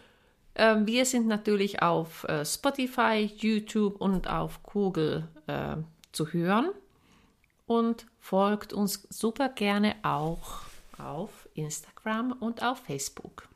Ähm, 0.56 0.88
wir 0.88 1.06
sind 1.06 1.28
natürlich 1.28 1.82
auf 1.82 2.24
äh, 2.26 2.46
Spotify, 2.46 3.32
YouTube 3.38 4.00
und 4.02 4.30
auf 4.30 4.64
Google 4.64 5.28
äh, 5.48 5.78
zu 6.12 6.34
hören 6.34 6.70
und 7.68 8.08
folgt 8.20 8.74
uns 8.74 9.08
super 9.10 9.50
gerne 9.50 9.96
auch 10.04 10.62
auf 10.98 11.48
Instagram 11.54 12.34
und 12.34 12.64
auf 12.64 12.80
Facebook. 12.80 13.48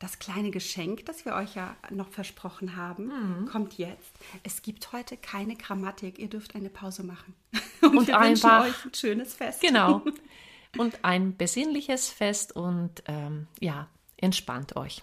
Das 0.00 0.18
kleine 0.18 0.50
Geschenk, 0.50 1.06
das 1.06 1.24
wir 1.24 1.34
euch 1.34 1.54
ja 1.54 1.76
noch 1.90 2.08
versprochen 2.08 2.76
haben, 2.76 3.06
mhm. 3.06 3.46
kommt 3.46 3.78
jetzt. 3.78 4.12
Es 4.42 4.60
gibt 4.60 4.92
heute 4.92 5.16
keine 5.16 5.56
Grammatik. 5.56 6.18
Ihr 6.18 6.28
dürft 6.28 6.56
eine 6.56 6.68
Pause 6.68 7.04
machen. 7.04 7.34
Und, 7.80 7.98
und 7.98 8.06
wir 8.08 8.18
einfach 8.18 8.64
euch 8.64 8.84
ein 8.86 8.94
schönes 8.94 9.34
Fest. 9.34 9.60
Genau. 9.60 10.02
Und 10.78 10.98
ein 11.04 11.36
besinnliches 11.36 12.08
Fest 12.08 12.56
und 12.56 13.02
ähm, 13.06 13.46
ja, 13.60 13.88
entspannt 14.16 14.74
euch. 14.74 15.02